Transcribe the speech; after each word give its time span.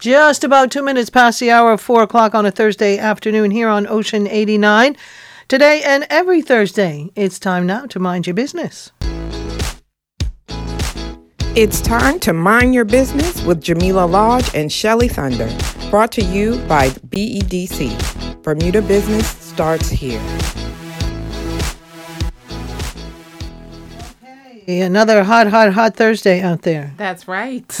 Just 0.00 0.44
about 0.44 0.70
two 0.70 0.82
minutes 0.82 1.10
past 1.10 1.40
the 1.40 1.50
hour 1.50 1.72
of 1.72 1.80
four 1.82 2.02
o'clock 2.02 2.34
on 2.34 2.46
a 2.46 2.50
Thursday 2.50 2.96
afternoon 2.96 3.50
here 3.50 3.68
on 3.68 3.86
Ocean 3.86 4.26
89. 4.26 4.96
Today 5.46 5.82
and 5.84 6.06
every 6.08 6.40
Thursday, 6.40 7.10
it's 7.14 7.38
time 7.38 7.66
now 7.66 7.84
to 7.84 7.98
mind 7.98 8.26
your 8.26 8.32
business. 8.32 8.92
It's 11.54 11.82
time 11.82 12.18
to 12.20 12.32
mind 12.32 12.72
your 12.72 12.86
business 12.86 13.42
with 13.42 13.62
Jamillah 13.62 14.10
Lodge 14.10 14.54
and 14.54 14.72
Shelly 14.72 15.08
Thunder. 15.08 15.54
Brought 15.90 16.12
to 16.12 16.22
you 16.22 16.56
by 16.60 16.88
BEDC. 16.88 18.42
Bermuda 18.42 18.80
Business 18.80 19.28
starts 19.28 19.90
here. 19.90 20.22
Another 24.78 25.24
hot, 25.24 25.48
hot, 25.48 25.72
hot 25.72 25.96
Thursday 25.96 26.40
out 26.40 26.62
there. 26.62 26.92
That's 26.96 27.26
right. 27.26 27.64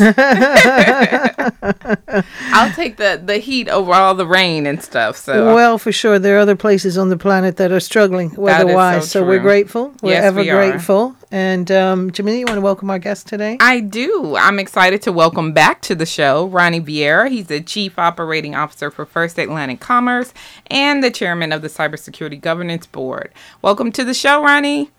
I'll 2.52 2.72
take 2.72 2.96
the, 2.96 3.20
the 3.24 3.38
heat 3.38 3.68
over 3.68 3.92
all 3.92 4.14
the 4.14 4.26
rain 4.26 4.66
and 4.66 4.82
stuff. 4.82 5.16
So 5.16 5.54
Well, 5.54 5.78
for 5.78 5.92
sure, 5.92 6.18
there 6.18 6.36
are 6.36 6.40
other 6.40 6.56
places 6.56 6.98
on 6.98 7.08
the 7.08 7.16
planet 7.16 7.56
that 7.58 7.70
are 7.70 7.80
struggling 7.80 8.34
weather-wise. 8.34 9.10
so 9.10 9.20
so 9.20 9.26
we're 9.26 9.38
grateful. 9.38 9.94
We're 10.02 10.12
Yes, 10.12 10.24
ever 10.24 10.40
we 10.40 10.48
grateful. 10.48 11.14
And 11.30 11.70
um, 11.70 12.10
Jamillah, 12.10 12.40
you 12.40 12.46
want 12.46 12.56
to 12.56 12.62
welcome 12.62 12.90
our 12.90 12.98
guest 12.98 13.28
today? 13.28 13.56
I 13.60 13.80
do. 13.80 14.34
I'm 14.36 14.58
excited 14.58 15.00
to 15.02 15.12
welcome 15.12 15.52
back 15.52 15.80
to 15.82 15.94
the 15.94 16.06
show 16.06 16.46
Ronnie 16.46 16.80
Viera. 16.80 17.30
He's 17.30 17.46
the 17.46 17.60
Chief 17.60 17.98
Operating 17.98 18.54
Officer 18.56 18.90
for 18.90 19.04
First 19.06 19.38
Atlantic 19.38 19.78
Commerce 19.78 20.34
and 20.66 21.04
the 21.04 21.10
Chairman 21.10 21.52
of 21.52 21.62
the 21.62 21.68
Cybersecurity 21.68 22.40
Governance 22.40 22.86
Board. 22.86 23.30
Welcome 23.62 23.92
to 23.92 24.04
the 24.04 24.14
show, 24.14 24.42
Ronnie. 24.42 24.90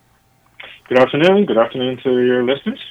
Good 0.92 1.00
afternoon. 1.00 1.46
Good 1.46 1.58
afternoon 1.58 2.02
to 2.04 2.20
your 2.20 2.44
listeners. 2.44 2.82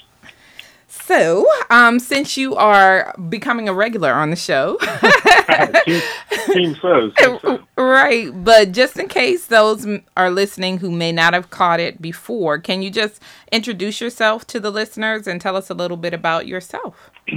So, 0.89 1.47
um, 1.69 1.99
since 1.99 2.35
you 2.35 2.57
are 2.57 3.15
becoming 3.29 3.69
a 3.69 3.75
regular 3.75 4.11
on 4.11 4.31
the 4.31 4.37
show, 4.37 4.79
team, 5.85 6.01
team 6.47 6.77
says. 6.81 7.59
right, 7.77 8.31
but 8.43 8.73
just 8.73 8.99
in 8.99 9.07
case 9.07 9.49
those 9.49 9.87
are 10.17 10.31
listening 10.31 10.79
who 10.79 10.91
may 10.91 11.13
not 11.13 11.35
have 11.35 11.51
caught 11.51 11.79
it 11.79 12.01
before, 12.01 12.59
can 12.59 12.81
you 12.81 12.91
just 12.91 13.21
introduce 13.53 14.01
yourself 14.01 14.47
to 14.47 14.59
the 14.59 14.71
listeners 14.71 15.27
and 15.27 15.39
tell 15.39 15.55
us 15.55 15.69
a 15.69 15.75
little 15.75 15.99
bit 15.99 16.15
about 16.15 16.47
yourself? 16.47 17.11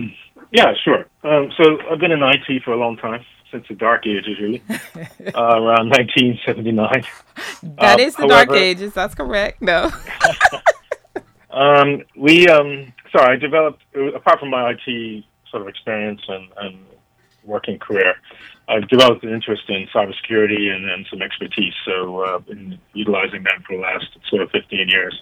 Yeah, 0.55 0.71
sure. 0.83 1.07
Um, 1.23 1.51
so 1.57 1.79
I've 1.89 1.99
been 1.99 2.11
in 2.11 2.21
IT 2.21 2.61
for 2.63 2.73
a 2.73 2.77
long 2.77 2.95
time, 2.97 3.25
since 3.53 3.65
the 3.69 3.75
dark 3.75 4.05
ages, 4.05 4.37
really, 4.41 4.61
uh, 4.69 5.61
around 5.61 5.89
1979. 5.89 7.03
That 7.63 7.93
Um, 7.95 7.99
is 7.99 8.15
the 8.15 8.27
Dark 8.27 8.51
Ages. 8.51 8.93
That's 8.93 9.15
correct. 9.15 9.61
No. 9.61 9.89
Um, 11.49 12.01
we, 12.15 12.47
um, 12.47 12.91
sorry, 13.11 13.35
I 13.35 13.39
developed, 13.39 13.83
apart 14.15 14.39
from 14.39 14.49
my 14.49 14.71
IT 14.71 15.23
sort 15.51 15.61
of 15.61 15.67
experience 15.67 16.19
and, 16.27 16.47
and 16.57 16.79
working 17.43 17.77
career, 17.77 18.15
I've 18.67 18.87
developed 18.87 19.23
an 19.23 19.31
interest 19.31 19.61
in 19.69 19.87
cybersecurity 19.93 20.73
and, 20.75 20.89
and 20.89 21.05
some 21.11 21.21
expertise. 21.21 21.75
So 21.85 22.21
uh, 22.21 22.39
been 22.39 22.79
utilizing 22.93 23.43
that 23.43 23.63
for 23.67 23.75
the 23.75 23.83
last 23.83 24.07
sort 24.29 24.41
of 24.41 24.49
15 24.49 24.89
years. 24.89 25.21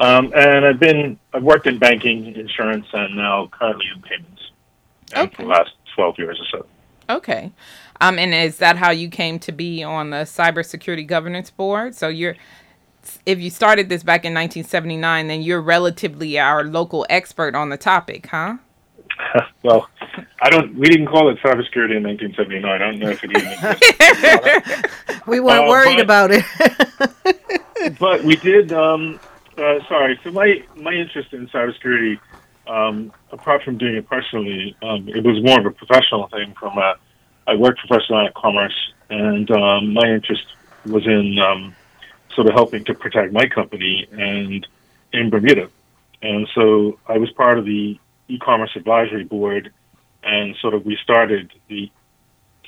Um, 0.00 0.32
and 0.34 0.64
I've 0.66 0.80
been, 0.80 1.16
I've 1.32 1.44
worked 1.44 1.68
in 1.68 1.78
banking, 1.78 2.34
insurance, 2.34 2.86
and 2.92 3.14
now 3.16 3.48
currently 3.52 3.86
in 3.94 4.02
payments 4.02 4.42
and 5.14 5.32
for 5.32 5.42
the 5.42 5.48
last 5.48 5.70
12 5.94 6.18
years 6.18 6.40
or 6.40 6.58
so. 6.58 6.66
Okay. 7.10 7.52
Um, 8.00 8.18
and 8.18 8.34
is 8.34 8.58
that 8.58 8.76
how 8.76 8.90
you 8.90 9.08
came 9.08 9.38
to 9.40 9.52
be 9.52 9.82
on 9.84 10.10
the 10.10 10.18
Cybersecurity 10.24 11.06
Governance 11.06 11.50
Board? 11.50 11.94
So 11.94 12.08
you're, 12.08 12.36
if 13.26 13.40
you 13.40 13.50
started 13.50 13.88
this 13.88 14.02
back 14.02 14.24
in 14.24 14.32
1979, 14.34 15.28
then 15.28 15.42
you're 15.42 15.60
relatively 15.62 16.38
our 16.38 16.64
local 16.64 17.06
expert 17.10 17.54
on 17.54 17.68
the 17.68 17.76
topic, 17.76 18.26
huh? 18.26 18.56
well, 19.62 19.88
I 20.40 20.50
don't, 20.50 20.74
we 20.74 20.86
didn't 20.88 21.06
call 21.06 21.28
it 21.30 21.38
cybersecurity 21.38 21.96
in 21.96 22.02
1979. 22.02 22.64
I 22.64 22.78
don't 22.78 22.98
know 22.98 23.10
if 23.10 23.22
it 23.22 23.30
even. 23.36 24.82
We 25.26 25.38
weren't 25.38 25.66
Uh, 25.66 25.70
worried 25.70 25.96
but- 25.98 26.02
about 26.02 26.30
it. 26.32 27.98
but 28.00 28.24
we 28.24 28.34
did. 28.36 28.72
Um, 28.72 29.20
uh, 29.56 29.78
sorry. 29.88 30.18
So 30.24 30.32
my 30.32 30.64
my 30.76 30.92
interest 30.92 31.32
in 31.32 31.46
cybersecurity, 31.48 32.18
um, 32.66 33.12
apart 33.30 33.62
from 33.62 33.78
doing 33.78 33.96
it 33.96 34.08
personally, 34.08 34.76
um, 34.82 35.08
it 35.08 35.24
was 35.24 35.42
more 35.42 35.60
of 35.60 35.66
a 35.66 35.70
professional 35.70 36.28
thing. 36.28 36.54
From 36.58 36.78
a, 36.78 36.96
I 37.46 37.54
worked 37.54 37.80
First 37.88 38.06
Atlantic 38.10 38.34
Commerce, 38.34 38.92
and 39.10 39.50
um, 39.50 39.92
my 39.92 40.06
interest 40.08 40.44
was 40.86 41.06
in 41.06 41.38
um, 41.38 41.74
sort 42.34 42.46
of 42.46 42.54
helping 42.54 42.84
to 42.84 42.94
protect 42.94 43.32
my 43.32 43.46
company 43.46 44.06
and 44.12 44.66
in 45.12 45.30
Bermuda. 45.30 45.68
And 46.22 46.48
so 46.54 46.98
I 47.06 47.18
was 47.18 47.30
part 47.32 47.58
of 47.58 47.64
the 47.64 47.98
e-commerce 48.28 48.70
advisory 48.76 49.24
board, 49.24 49.72
and 50.22 50.56
sort 50.56 50.74
of 50.74 50.86
we 50.86 50.96
started 51.02 51.52
the 51.68 51.90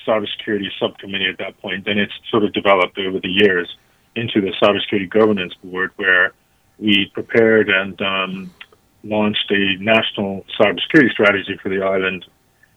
cybersecurity 0.07 0.69
subcommittee 0.79 1.29
at 1.29 1.39
that 1.39 1.59
point. 1.61 1.85
Then 1.85 1.99
it's 1.99 2.13
sort 2.31 2.45
of 2.45 2.53
developed 2.53 2.99
over 2.99 3.21
the 3.21 3.29
years 3.29 3.75
into 4.17 4.41
the 4.41 4.53
cybersecurity 4.61 5.09
governance 5.09 5.55
board, 5.63 5.93
where 5.97 6.33
we 6.79 7.11
prepared 7.15 7.69
and 7.69 8.01
um, 8.03 8.55
launched 9.05 9.51
a 9.51 9.77
national 9.81 10.45
cybersecurity 10.59 11.11
strategy 11.11 11.59
for 11.63 11.69
the 11.69 11.83
island, 11.83 12.25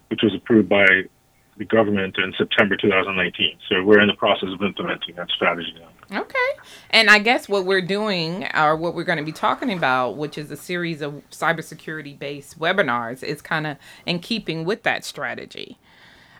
which 0.09 0.21
was 0.23 0.33
approved 0.35 0.69
by 0.69 0.85
the 1.57 1.65
government 1.65 2.15
in 2.17 2.33
September 2.37 2.75
2019. 2.77 3.57
So 3.67 3.83
we're 3.83 3.99
in 3.99 4.07
the 4.07 4.13
process 4.13 4.49
of 4.53 4.61
implementing 4.61 5.15
that 5.15 5.29
strategy 5.29 5.73
now. 5.79 6.21
Okay. 6.21 6.37
And 6.91 7.09
I 7.09 7.19
guess 7.19 7.49
what 7.49 7.65
we're 7.65 7.81
doing, 7.81 8.47
or 8.55 8.75
what 8.75 8.95
we're 8.95 9.03
going 9.03 9.17
to 9.17 9.25
be 9.25 9.31
talking 9.31 9.73
about, 9.73 10.17
which 10.17 10.37
is 10.37 10.51
a 10.51 10.57
series 10.57 11.01
of 11.01 11.23
cybersecurity 11.31 12.17
based 12.17 12.59
webinars, 12.59 13.23
is 13.23 13.41
kind 13.41 13.67
of 13.67 13.77
in 14.05 14.19
keeping 14.19 14.63
with 14.63 14.83
that 14.83 15.03
strategy. 15.03 15.77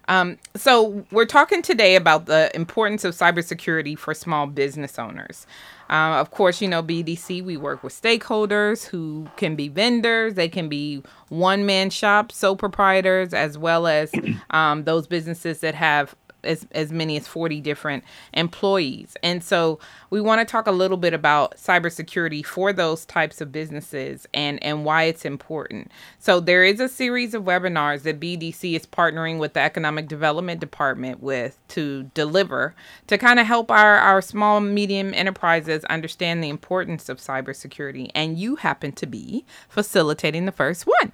Um, 0.10 0.38
so, 0.56 1.06
we're 1.12 1.26
talking 1.26 1.62
today 1.62 1.98
about 1.98 2.28
the 2.28 2.50
importance 2.56 3.04
of 3.04 3.14
cybersecurity 3.14 4.00
for 4.00 4.14
small 4.14 4.48
business 4.48 4.98
owners. 4.98 5.46
Uh, 5.90 6.20
of 6.20 6.32
course, 6.32 6.62
you 6.62 6.68
know, 6.68 6.84
BDC, 6.84 7.44
we 7.44 7.58
work 7.58 7.84
with 7.84 8.00
stakeholders 8.00 8.86
who 8.86 9.28
can 9.38 9.56
be 9.56 9.68
vendors, 9.70 10.34
they 10.34 10.50
can 10.50 10.68
be 10.68 11.02
one 11.30 11.66
man 11.66 11.90
shops, 11.90 12.38
sole 12.38 12.56
proprietors, 12.56 13.34
as 13.34 13.58
well 13.58 13.88
as 13.88 14.12
um, 14.50 14.84
those 14.84 15.08
businesses 15.08 15.60
that 15.62 15.76
have 15.76 16.16
as, 16.44 16.68
as 16.72 16.92
many 16.92 17.18
as 17.18 17.28
40 17.28 17.62
different 17.62 18.04
employees. 18.34 19.16
And 19.24 19.44
so 19.44 19.80
we 20.10 20.22
want 20.22 20.40
to 20.40 20.52
talk 20.52 20.68
a 20.68 20.72
little 20.72 20.98
bit 20.98 21.14
about 21.14 21.58
cybersecurity 21.58 22.46
for 22.46 22.74
those 22.74 23.06
types 23.06 23.42
of 23.42 23.52
businesses 23.52 24.28
and, 24.34 24.62
and 24.64 24.86
why 24.86 25.04
it's 25.04 25.26
important. 25.26 25.92
So 26.20 26.40
there 26.40 26.64
is 26.64 26.80
a 26.80 26.90
series 26.90 27.34
of 27.34 27.44
webinars 27.44 28.04
that 28.04 28.20
BDC 28.20 28.76
is 28.76 28.86
partnering 28.86 29.40
with 29.40 29.54
the 29.54 29.62
Economic 29.62 30.08
Development 30.08 30.60
Department 30.60 31.22
with 31.22 31.60
to 31.70 32.04
deliver 32.14 32.76
to 33.08 33.18
kind 33.18 33.40
of 33.40 33.48
help 33.48 33.72
our, 33.72 33.98
our 33.98 34.22
small, 34.22 34.60
medium 34.60 35.14
enterprises 35.14 35.84
understand 35.86 36.44
the 36.44 36.50
importance 36.50 37.10
of 37.10 37.18
cybersecurity. 37.18 38.10
And 38.16 38.38
you 38.38 38.58
happen 38.58 38.92
to 38.94 39.06
be 39.06 39.46
facilitating 39.70 40.46
the 40.46 40.52
first 40.52 40.86
one. 40.86 41.12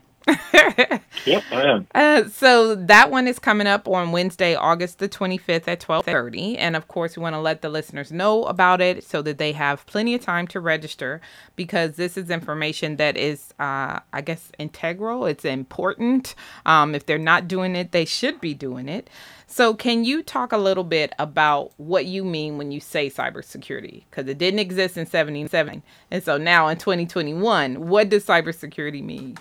Yep, 1.26 1.44
I 1.52 1.62
am. 1.64 1.88
Uh, 1.96 2.28
so 2.28 2.76
that 2.76 3.12
one 3.12 3.28
is 3.28 3.40
coming 3.40 3.68
up 3.68 3.88
on 3.88 4.12
Wednesday, 4.12 4.56
August 4.56 5.00
the 5.00 5.08
25th 5.08 5.68
at 5.68 5.80
12:30, 5.80 6.58
and 6.58 6.76
of 6.76 6.88
course, 6.88 7.16
we 7.16 7.22
want 7.22 7.36
to 7.36 7.40
let 7.40 7.62
the 7.62 7.70
listeners 7.70 8.12
know 8.12 8.44
about 8.46 8.82
it 8.82 9.04
so 9.04 9.22
that 9.22 9.38
they 9.38 9.52
have 9.52 9.86
plenty 9.86 10.14
of 10.16 10.22
time 10.22 10.48
to 10.48 10.60
register 10.60 11.22
because 11.56 11.96
this 11.96 12.18
is 12.18 12.30
information 12.30 12.98
that 12.98 13.16
is, 13.16 13.54
uh, 13.60 14.00
I 14.12 14.22
guess, 14.22 14.52
integral. 14.58 15.26
It's 15.26 15.46
important. 15.46 16.36
Um, 16.66 16.96
if 16.96 17.06
they're 17.06 17.18
not 17.18 17.48
doing 17.48 17.76
it, 17.76 17.92
they 17.92 18.06
should 18.06 18.42
be 18.42 18.54
doing 18.54 18.90
it. 18.90 19.10
So, 19.48 19.76
can 19.76 20.04
you 20.04 20.24
talk 20.24 20.52
a 20.52 20.58
little 20.58 20.84
bit 20.84 21.14
about 21.20 21.74
what 21.78 22.06
you 22.06 22.24
mean 22.24 22.58
when 22.58 22.72
you 22.72 22.80
say 22.80 23.10
cybersecurity? 23.10 24.04
Because 24.10 24.28
it 24.28 24.40
didn't 24.40 24.60
exist 24.60 24.98
in 24.98 25.06
77, 25.06 25.84
and 26.10 26.24
so 26.24 26.38
now 26.38 26.68
in 26.70 26.78
2021, 26.78 27.88
what 27.88 28.10
does 28.10 28.26
cybersecurity 28.26 29.04
mean? 29.04 29.38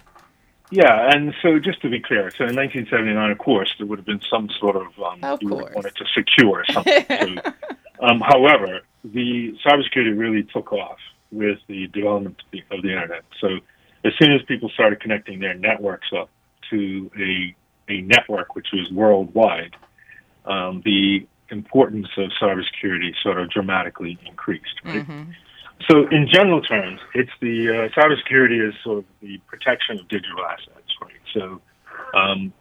Yeah, 0.72 1.10
and 1.12 1.34
so 1.42 1.58
just 1.58 1.82
to 1.82 1.90
be 1.90 2.00
clear, 2.00 2.30
so 2.30 2.44
in 2.44 2.56
1979, 2.56 3.30
of 3.30 3.38
course, 3.38 3.74
there 3.78 3.86
would 3.86 3.98
have 3.98 4.06
been 4.06 4.22
some 4.30 4.48
sort 4.58 4.76
of, 4.76 4.86
um, 4.98 5.22
Of 5.22 5.42
you 5.42 5.48
would 5.50 5.58
course. 5.58 5.68
have 5.68 5.74
wanted 5.76 5.96
to 5.96 6.04
secure 6.14 6.64
something. 6.72 7.04
so, 7.08 7.52
um, 8.00 8.20
however, 8.20 8.80
the 9.04 9.54
cybersecurity 9.64 10.18
really 10.18 10.44
took 10.44 10.72
off 10.72 10.98
with 11.30 11.58
the 11.68 11.88
development 11.88 12.36
of 12.44 12.50
the, 12.50 12.62
of 12.74 12.82
the 12.82 12.88
internet. 12.88 13.22
So 13.40 13.48
as 14.04 14.12
soon 14.18 14.32
as 14.32 14.40
people 14.48 14.70
started 14.70 15.00
connecting 15.00 15.40
their 15.40 15.54
networks 15.54 16.08
up 16.16 16.30
to 16.70 17.10
a, 17.18 17.54
a 17.92 18.00
network 18.02 18.54
which 18.54 18.68
was 18.72 18.90
worldwide, 18.92 19.76
um, 20.46 20.80
the 20.84 21.26
importance 21.50 22.08
of 22.16 22.30
cybersecurity 22.40 23.12
sort 23.22 23.38
of 23.38 23.50
dramatically 23.50 24.18
increased, 24.26 24.80
right? 24.84 25.06
So, 25.90 26.06
in 26.08 26.28
general 26.32 26.62
terms, 26.62 27.00
it's 27.14 27.30
the 27.40 27.68
uh, 27.68 28.00
cybersecurity 28.00 28.68
is 28.68 28.74
sort 28.84 28.98
of 28.98 29.04
the 29.20 29.38
protection 29.48 29.98
of 29.98 30.08
digital 30.08 30.44
assets, 30.44 30.92
right? 31.00 31.12
So, 31.34 31.60
um, 32.14 32.52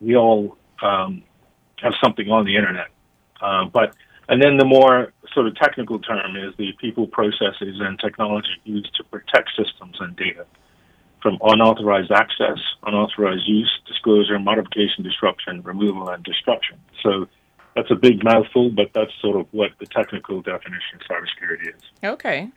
we 0.00 0.16
all 0.16 0.56
um, 0.82 1.22
have 1.76 1.94
something 2.02 2.30
on 2.30 2.44
the 2.44 2.56
internet, 2.56 2.88
uh, 3.40 3.64
but 3.66 3.94
and 4.28 4.40
then 4.42 4.58
the 4.58 4.64
more 4.64 5.12
sort 5.34 5.46
of 5.46 5.56
technical 5.56 5.98
term 5.98 6.36
is 6.36 6.54
the 6.56 6.72
people, 6.80 7.06
processes, 7.06 7.80
and 7.80 7.98
technology 7.98 8.60
used 8.64 8.94
to 8.96 9.04
protect 9.04 9.50
systems 9.56 9.96
and 10.00 10.14
data. 10.16 10.46
from 11.22 11.38
unauthorized 11.42 12.10
access, 12.10 12.58
unauthorized 12.84 13.46
use, 13.46 13.70
disclosure, 13.86 14.38
modification, 14.38 15.04
disruption, 15.04 15.62
removal, 15.62 16.08
and 16.08 16.24
destruction. 16.24 16.78
So 17.02 17.28
that's 17.74 17.90
a 17.90 17.94
big 17.94 18.22
mouthful, 18.24 18.70
but 18.70 18.90
that's 18.94 19.12
sort 19.20 19.38
of 19.40 19.46
what 19.52 19.70
the 19.78 19.86
technical 19.86 20.42
definition 20.42 20.96
of 20.96 21.00
cybersecurity 21.02 21.74
is. 21.74 21.82
Okay. 22.02 22.50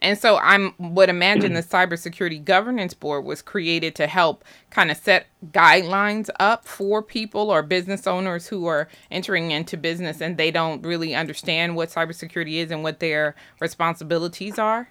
And 0.00 0.16
so 0.16 0.36
I 0.36 0.72
would 0.78 1.08
imagine 1.08 1.54
the 1.54 1.62
Cybersecurity 1.62 2.44
Governance 2.44 2.94
Board 2.94 3.24
was 3.24 3.42
created 3.42 3.94
to 3.96 4.06
help 4.06 4.44
kind 4.70 4.90
of 4.90 4.96
set 4.96 5.26
guidelines 5.50 6.28
up 6.38 6.66
for 6.66 7.02
people 7.02 7.50
or 7.50 7.62
business 7.62 8.06
owners 8.06 8.46
who 8.46 8.66
are 8.66 8.88
entering 9.10 9.50
into 9.50 9.76
business 9.76 10.20
and 10.20 10.36
they 10.36 10.50
don't 10.50 10.82
really 10.82 11.14
understand 11.14 11.74
what 11.74 11.88
cybersecurity 11.88 12.54
is 12.54 12.70
and 12.70 12.84
what 12.84 13.00
their 13.00 13.34
responsibilities 13.60 14.58
are. 14.58 14.88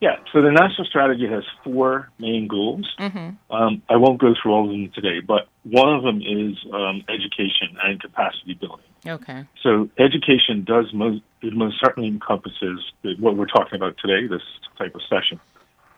Yeah, 0.00 0.16
so 0.30 0.42
the 0.42 0.50
national 0.50 0.86
strategy 0.86 1.26
has 1.26 1.42
four 1.64 2.10
main 2.18 2.48
goals. 2.48 2.94
Mm-hmm. 2.98 3.54
Um, 3.54 3.82
I 3.88 3.96
won't 3.96 4.20
go 4.20 4.34
through 4.40 4.52
all 4.52 4.64
of 4.64 4.70
them 4.70 4.90
today, 4.94 5.20
but 5.20 5.48
one 5.62 5.94
of 5.94 6.02
them 6.02 6.20
is 6.20 6.58
um, 6.72 7.02
education 7.08 7.78
and 7.82 8.00
capacity 8.00 8.54
building. 8.54 8.84
Okay. 9.06 9.46
So 9.62 9.88
education 9.98 10.64
does 10.64 10.92
most 10.92 11.22
it 11.40 11.54
most 11.54 11.76
certainly 11.82 12.08
encompasses 12.08 12.80
what 13.18 13.36
we're 13.36 13.46
talking 13.46 13.76
about 13.76 13.96
today, 13.98 14.26
this 14.26 14.42
type 14.76 14.94
of 14.94 15.00
session, 15.08 15.40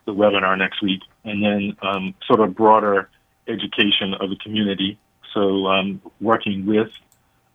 the 0.05 0.15
webinar 0.15 0.56
next 0.56 0.83
week, 0.83 1.00
and 1.25 1.43
then 1.43 1.77
um, 1.83 2.15
sort 2.27 2.41
of 2.41 2.55
broader 2.55 3.09
education 3.49 4.15
of 4.21 4.31
the 4.31 4.37
community. 4.37 4.99
So 5.35 5.67
um, 5.67 6.03
working 6.21 6.67
with 6.67 6.89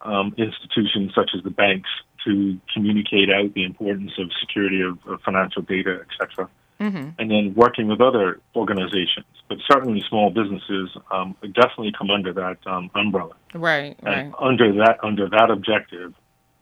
um, 0.01 0.33
institutions 0.37 1.13
such 1.15 1.31
as 1.35 1.43
the 1.43 1.51
banks 1.51 1.89
to 2.25 2.59
communicate 2.73 3.29
out 3.29 3.53
the 3.53 3.63
importance 3.63 4.11
of 4.17 4.29
security 4.39 4.81
of, 4.81 4.97
of 5.07 5.21
financial 5.21 5.61
data, 5.61 6.01
etc. 6.01 6.49
Mm-hmm. 6.79 7.09
And 7.19 7.31
then 7.31 7.53
working 7.55 7.87
with 7.87 8.01
other 8.01 8.39
organizations, 8.55 9.25
but 9.47 9.57
certainly 9.71 10.03
small 10.09 10.31
businesses 10.31 10.89
um, 11.11 11.35
definitely 11.53 11.93
come 11.97 12.09
under 12.09 12.33
that 12.33 12.57
um, 12.65 12.89
umbrella. 12.95 13.35
Right, 13.53 13.97
right. 14.01 14.31
Under 14.39 14.73
that 14.73 14.97
under 15.03 15.29
that 15.29 15.49
objective, 15.49 16.13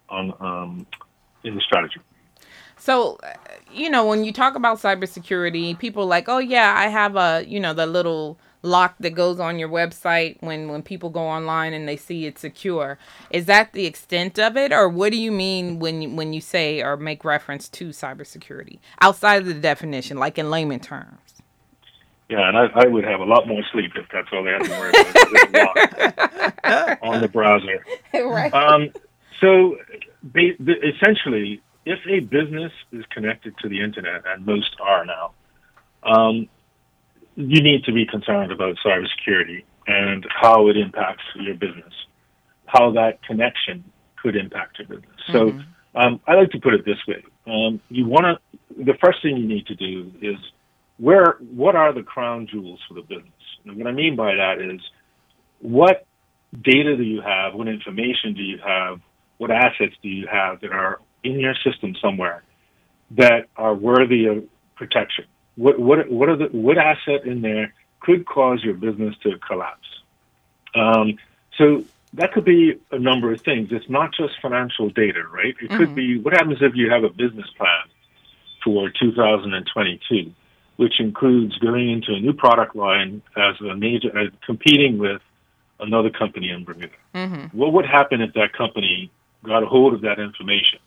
on 0.10 0.34
um, 0.40 0.86
in 1.44 1.56
the 1.56 1.62
strategy. 1.62 2.02
So, 2.78 3.20
you 3.72 3.90
know, 3.90 4.06
when 4.06 4.24
you 4.26 4.34
talk 4.34 4.56
about 4.56 4.80
cybersecurity, 4.80 5.78
people 5.78 6.04
are 6.04 6.08
like, 6.08 6.28
oh 6.28 6.40
yeah, 6.40 6.74
I 6.76 6.88
have 6.88 7.16
a, 7.16 7.46
you 7.48 7.60
know, 7.60 7.74
the 7.74 7.86
little 7.86 8.40
lock 8.64 8.96
that 9.00 9.12
goes 9.12 9.40
on 9.40 9.58
your 9.58 9.70
website 9.70 10.38
when 10.42 10.68
when 10.68 10.82
people 10.84 11.10
go 11.10 11.22
online 11.22 11.74
and 11.74 11.88
they 11.88 11.98
see 11.98 12.26
it's 12.26 12.42
secure. 12.42 12.98
Is 13.30 13.46
that 13.46 13.74
the 13.74 13.86
extent 13.86 14.38
of 14.40 14.58
it, 14.58 14.72
or 14.72 14.88
what 14.88 15.12
do 15.12 15.18
you 15.18 15.32
mean 15.32 15.80
when 15.80 16.02
you, 16.02 16.10
when 16.10 16.34
you 16.34 16.42
say 16.42 16.82
or 16.82 16.98
make 16.98 17.26
reference 17.26 17.70
to 17.70 17.90
cybersecurity 17.90 18.80
outside 19.02 19.42
of 19.42 19.48
the 19.48 19.54
definition, 19.54 20.18
like 20.18 20.38
in 20.38 20.50
layman 20.50 20.80
terms? 20.80 21.42
Yeah, 22.30 22.48
and 22.48 22.58
I, 22.58 22.68
I 22.76 22.88
would 22.88 23.04
have 23.04 23.20
a 23.20 23.26
lot 23.26 23.46
more 23.46 23.62
sleep 23.74 23.92
if 23.96 24.06
that's 24.12 24.30
all 24.32 24.48
I 24.48 24.52
had 24.52 24.64
to 24.64 24.72
worry 24.72 24.94
about 25.50 27.04
on 27.04 27.20
the 27.20 27.28
browser. 27.28 27.84
right. 28.14 28.54
Um, 28.54 28.90
so, 29.42 29.76
ba- 30.24 30.56
the, 30.58 30.76
essentially, 30.82 31.62
if 31.86 32.00
a 32.08 32.22
business 32.22 32.72
is 32.94 33.04
connected 33.12 33.54
to 33.58 33.68
the 33.68 33.84
internet, 33.84 34.24
and 34.26 34.46
most 34.46 34.78
are 34.80 35.06
now, 35.06 35.32
um, 36.04 36.48
you 37.50 37.62
need 37.62 37.84
to 37.86 37.92
be 37.92 38.06
concerned 38.06 38.52
about 38.52 38.78
cybersecurity 38.86 39.64
and 39.88 40.26
how 40.30 40.68
it 40.68 40.78
impacts 40.78 41.24
your 41.36 41.56
business, 41.56 41.94
how 42.66 42.92
that 42.92 43.24
connection 43.24 43.84
could 44.22 44.36
impact 44.36 44.80
your 44.80 44.88
business. 44.88 45.20
So, 45.32 45.50
um, 45.96 46.22
I 46.28 46.36
like 46.36 46.52
to 46.52 46.60
put 46.60 46.74
it 46.74 46.86
this 46.86 46.98
way: 47.08 47.24
um, 47.48 47.82
you 47.90 48.06
want 48.06 48.26
to. 48.26 48.84
The 48.84 48.94
first 49.04 49.22
thing 49.22 49.38
you 49.38 49.48
need 49.48 49.68
to 49.68 49.76
do 49.76 50.12
is 50.22 50.38
where 50.98 51.38
what 51.54 51.76
are 51.76 51.94
the 51.94 52.04
crown 52.04 52.48
jewels 52.50 52.80
for 52.88 52.94
the 52.94 53.02
business? 53.02 53.34
And 53.66 53.78
what 53.78 53.88
I 53.88 53.92
mean 53.92 54.16
by 54.16 54.36
that 54.36 54.62
is 54.62 54.80
what 55.60 56.06
data 56.64 56.96
do 56.96 57.04
you 57.04 57.22
have? 57.22 57.54
What 57.54 57.68
information 57.68 58.34
do 58.34 58.44
you 58.44 58.60
have? 58.66 59.00
What 59.38 59.52
assets 59.52 59.96
do 60.02 60.10
you 60.10 60.28
have 60.32 60.62
that 60.62 60.72
are 60.72 61.00
in 61.24 61.40
your 61.40 61.56
system 61.64 61.96
somewhere 62.02 62.44
that 63.12 63.48
are 63.56 63.74
worthy 63.74 64.26
of 64.26 64.44
protection? 64.76 65.26
What 65.56 65.80
what 65.80 66.10
what 66.10 66.30
are 66.30 66.38
the 66.38 66.46
what 66.46 66.78
asset 66.78 67.26
in 67.26 67.42
there 67.42 67.74
could 68.00 68.26
cause 68.26 68.64
your 68.64 68.74
business 68.74 69.16
to 69.24 69.38
collapse? 69.40 69.88
Um, 70.74 71.18
so 71.58 71.84
that 72.14 72.34
could 72.34 72.46
be 72.46 72.80
a 72.92 73.00
number 73.00 73.32
of 73.32 73.42
things. 73.42 73.70
It's 73.72 73.90
not 73.90 74.14
just 74.14 74.34
financial 74.42 74.90
data, 74.90 75.24
right? 75.32 75.56
It 75.62 75.70
could 75.72 75.96
be 75.96 76.20
what 76.20 76.34
happens 76.34 76.58
if 76.62 76.76
you 76.76 76.90
have 76.90 77.04
a 77.04 77.10
business 77.10 77.50
plan 77.58 77.84
for 78.64 78.90
2022, 78.90 80.32
which 80.78 81.00
includes 81.00 81.58
going 81.58 81.92
into 81.92 82.14
a 82.14 82.20
new 82.20 82.34
product 82.34 82.76
line 82.76 83.22
as 83.38 83.60
a 83.62 83.76
major 83.76 84.18
uh, 84.18 84.26
competing 84.46 84.98
with 84.98 85.22
another 85.80 86.10
company 86.10 86.50
in 86.50 86.64
Bermuda. 86.64 86.94
Mm-hmm. 87.16 87.58
What 87.58 87.74
would 87.74 87.86
happen 87.86 88.22
if 88.22 88.34
that 88.34 88.54
company 88.54 89.12
got 89.44 89.64
a 89.64 89.66
hold 89.66 89.94
of 89.94 90.02
that 90.02 90.20
information 90.20 90.80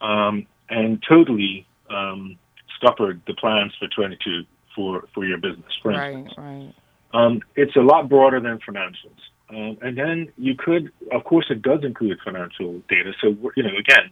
um, 0.00 0.46
and 0.68 1.02
totally 1.06 1.66
um, 1.88 2.36
scuppered 2.84 3.20
the 3.26 3.34
plans 3.34 3.72
for 3.78 3.88
22 3.88 4.44
for, 4.74 5.04
for 5.14 5.24
your 5.24 5.38
business, 5.38 5.72
for 5.82 5.92
instance? 5.92 6.34
Right, 6.36 6.64
right. 6.64 6.74
Um, 7.12 7.40
it's 7.54 7.76
a 7.76 7.80
lot 7.80 8.08
broader 8.08 8.40
than 8.40 8.58
financials. 8.58 9.20
Um, 9.50 9.78
and 9.82 9.96
then 9.96 10.32
you 10.36 10.54
could, 10.56 10.90
of 11.12 11.24
course, 11.24 11.46
it 11.50 11.62
does 11.62 11.84
include 11.84 12.18
financial 12.24 12.82
data. 12.88 13.12
So, 13.20 13.28
you 13.56 13.62
know, 13.62 13.76
again, 13.78 14.10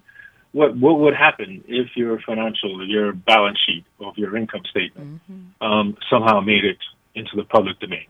what 0.53 0.77
what 0.77 1.01
would 1.01 1.15
happen 1.15 1.65
if 1.67 1.97
your 1.97 2.21
financial, 2.21 2.87
your 2.87 3.13
balance 3.13 3.59
sheet 3.67 3.85
of 4.01 4.17
your 4.19 4.37
income 4.37 4.63
statement 4.71 5.23
um, 5.61 5.97
somehow 6.11 6.41
made 6.41 6.65
it 6.65 6.77
into 7.15 7.31
the 7.35 7.45
public 7.45 7.81
domain? 7.81 8.07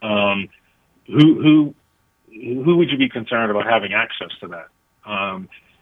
Um, 0.00 0.48
who 1.06 1.42
who 1.42 1.74
who 2.64 2.76
would 2.76 2.90
you 2.90 2.96
be 2.96 3.08
concerned 3.08 3.50
about 3.50 3.66
having 3.66 3.92
access 3.92 4.30
to 4.40 4.48
that? 4.48 4.68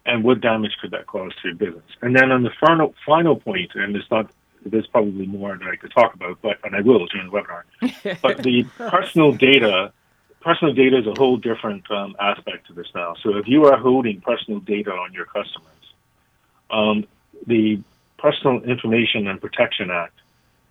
And 0.08 0.25
what 0.25 0.40
damage 0.40 0.72
could 0.81 0.90
that 0.93 1.06
cause 1.06 1.32
to 1.43 1.49
your 1.49 1.56
business? 1.56 1.84
And 2.00 2.16
then 2.16 2.32
on 2.32 2.43
the 2.43 2.50
final 2.58 2.94
final 3.06 3.37
point, 3.37 3.72
and 3.75 3.94
it's 3.94 4.10
not 4.10 4.31
there's 4.64 4.87
probably 4.87 5.26
more 5.26 5.56
that 5.56 5.69
I 5.69 5.76
could 5.76 5.93
talk 5.93 6.14
about, 6.14 6.38
but 6.43 6.58
and 6.64 6.75
I 6.75 6.81
will 6.81 7.06
during 7.06 7.31
the 7.31 7.32
webinar. 7.32 8.20
but 8.22 8.38
the 8.38 8.64
personal 8.78 9.32
data, 9.32 9.93
personal 10.40 10.72
data 10.72 10.99
is 10.99 11.06
a 11.06 11.14
whole 11.16 11.37
different 11.37 11.88
um, 11.90 12.16
aspect 12.19 12.69
to 12.69 12.72
this 12.72 12.87
now. 12.94 13.14
So 13.22 13.37
if 13.37 13.46
you 13.46 13.66
are 13.66 13.76
holding 13.76 14.22
personal 14.22 14.60
data 14.60 14.90
on 14.93 15.12
your 15.12 15.26
customers, 15.26 15.69
um, 16.70 17.06
the 17.46 17.81
Personal 18.19 18.62
Information 18.64 19.28
and 19.28 19.40
Protection 19.40 19.90
Act 19.90 20.19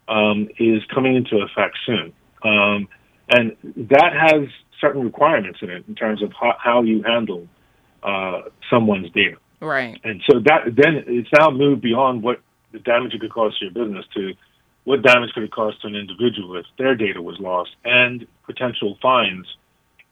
um, 0.08 0.50
is 0.58 0.84
coming 0.94 1.16
into 1.16 1.38
effect 1.38 1.78
soon, 1.86 2.12
um, 2.44 2.88
and 3.30 3.56
that 3.90 4.14
has 4.14 4.50
certain 4.82 5.04
requirements 5.04 5.60
in 5.62 5.70
it 5.70 5.86
in 5.88 5.96
terms 5.96 6.22
of 6.22 6.34
how, 6.34 6.56
how 6.60 6.82
you 6.82 7.04
handle 7.04 7.48
uh, 8.04 8.42
someone's 8.70 9.12
data. 9.12 9.38
Right. 9.60 10.00
And 10.04 10.22
so 10.30 10.40
that 10.40 10.76
then 10.76 11.04
it's 11.08 11.30
now 11.38 11.50
moved 11.50 11.82
beyond 11.82 12.24
what 12.24 12.42
the 12.72 12.80
damage 12.80 13.14
it 13.14 13.22
could 13.22 13.32
cause 13.32 13.58
to 13.60 13.66
your 13.66 13.74
business 13.74 14.06
to 14.16 14.34
what 14.84 15.02
damage 15.02 15.32
could 15.34 15.44
it 15.44 15.52
cause 15.52 15.74
to 15.82 15.88
an 15.88 15.96
individual 15.96 16.56
if 16.58 16.66
their 16.78 16.96
data 16.96 17.22
was 17.22 17.40
lost 17.40 17.72
and 17.84 18.26
potential 18.46 18.98
fines 19.02 19.46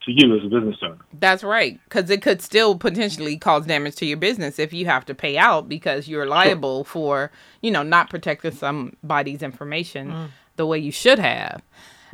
to 0.06 0.12
you 0.12 0.36
as 0.38 0.44
a 0.44 0.50
business 0.50 0.78
owner. 0.84 0.98
That's 1.14 1.44
right, 1.44 1.80
because 1.86 2.10
it 2.10 2.22
could 2.22 2.42
still 2.42 2.78
potentially 2.78 3.38
cause 3.38 3.66
damage 3.66 3.96
to 3.96 4.06
your 4.06 4.18
business 4.18 4.60
if 4.60 4.74
you 4.74 4.86
have 4.86 5.06
to 5.06 5.16
pay 5.16 5.38
out 5.38 5.68
because 5.68 6.08
you're 6.08 6.28
liable 6.28 6.84
for, 6.84 7.32
you 7.62 7.72
know, 7.72 7.84
not 7.84 8.10
protecting 8.10 8.52
somebody's 8.52 9.42
information 9.42 10.30
the 10.58 10.66
way 10.66 10.78
you 10.78 10.92
should 10.92 11.20
have. 11.20 11.62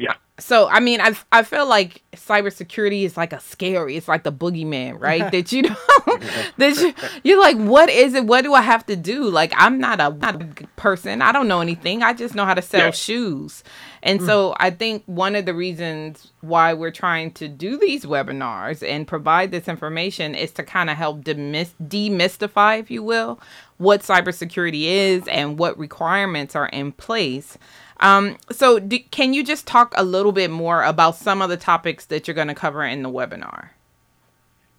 Yeah. 0.01 0.15
So 0.39 0.67
I 0.67 0.79
mean, 0.79 1.00
I 1.00 1.15
I 1.31 1.43
feel 1.43 1.67
like 1.67 2.01
cybersecurity 2.15 3.03
is 3.03 3.15
like 3.15 3.31
a 3.31 3.39
scary. 3.39 3.96
It's 3.96 4.08
like 4.08 4.24
the 4.24 4.31
boogeyman, 4.31 5.00
right? 5.00 5.31
that 5.31 5.51
you 5.51 5.62
know, 5.62 5.75
that 6.58 6.75
you, 6.81 6.93
you're 7.24 7.39
like, 7.39 7.58
what 7.58 7.89
is 7.89 8.15
it? 8.15 8.25
What 8.25 8.43
do 8.43 8.55
I 8.55 8.62
have 8.62 8.84
to 8.88 8.96
do? 8.96 9.29
Like, 9.29 9.53
I'm 9.55 9.79
not 9.79 10.00
a, 10.00 10.10
not 10.10 10.41
a 10.41 10.46
person. 10.75 11.22
I 11.22 11.31
don't 11.31 11.48
know 11.48 11.62
anything. 11.62 12.01
I 12.01 12.13
just 12.13 12.34
know 12.34 12.46
how 12.46 12.55
to 12.55 12.62
sell 12.63 12.86
Yeah. 12.86 12.91
shoes. 12.91 13.63
And 14.01 14.20
mm. 14.20 14.25
so 14.25 14.55
I 14.60 14.72
think 14.72 15.03
one 15.05 15.36
of 15.36 15.46
the 15.46 15.53
reasons 15.53 16.31
why 16.41 16.74
we're 16.74 16.89
trying 16.89 17.34
to 17.34 17.48
do 17.48 17.77
these 17.77 18.03
webinars 18.03 18.88
and 18.88 19.08
provide 19.08 19.51
this 19.51 19.67
information 19.67 20.34
is 20.34 20.51
to 20.53 20.63
kind 20.63 20.89
of 20.89 20.98
help 20.98 21.22
demys- 21.22 21.75
demystify, 21.84 22.79
if 22.79 22.89
you 22.89 23.03
will, 23.03 23.39
what 23.77 24.01
cybersecurity 24.01 24.84
is 24.86 25.27
and 25.27 25.60
what 25.60 25.77
requirements 25.77 26.55
are 26.55 26.67
in 26.67 26.91
place. 26.93 27.60
Um, 28.01 28.38
so, 28.51 28.79
do, 28.79 29.00
can 29.12 29.34
you 29.34 29.43
just 29.43 29.67
talk 29.67 29.93
a 29.96 30.03
little 30.03 30.31
bit 30.31 30.50
more 30.50 30.84
about 30.84 31.15
some 31.15 31.41
of 31.41 31.50
the 31.50 31.58
topics 31.58 32.05
that 32.05 32.27
you're 32.27 32.36
going 32.36 32.48
to 32.48 32.55
cover 32.55 32.84
in 32.84 33.03
the 33.03 33.10
webinar? 33.10 33.70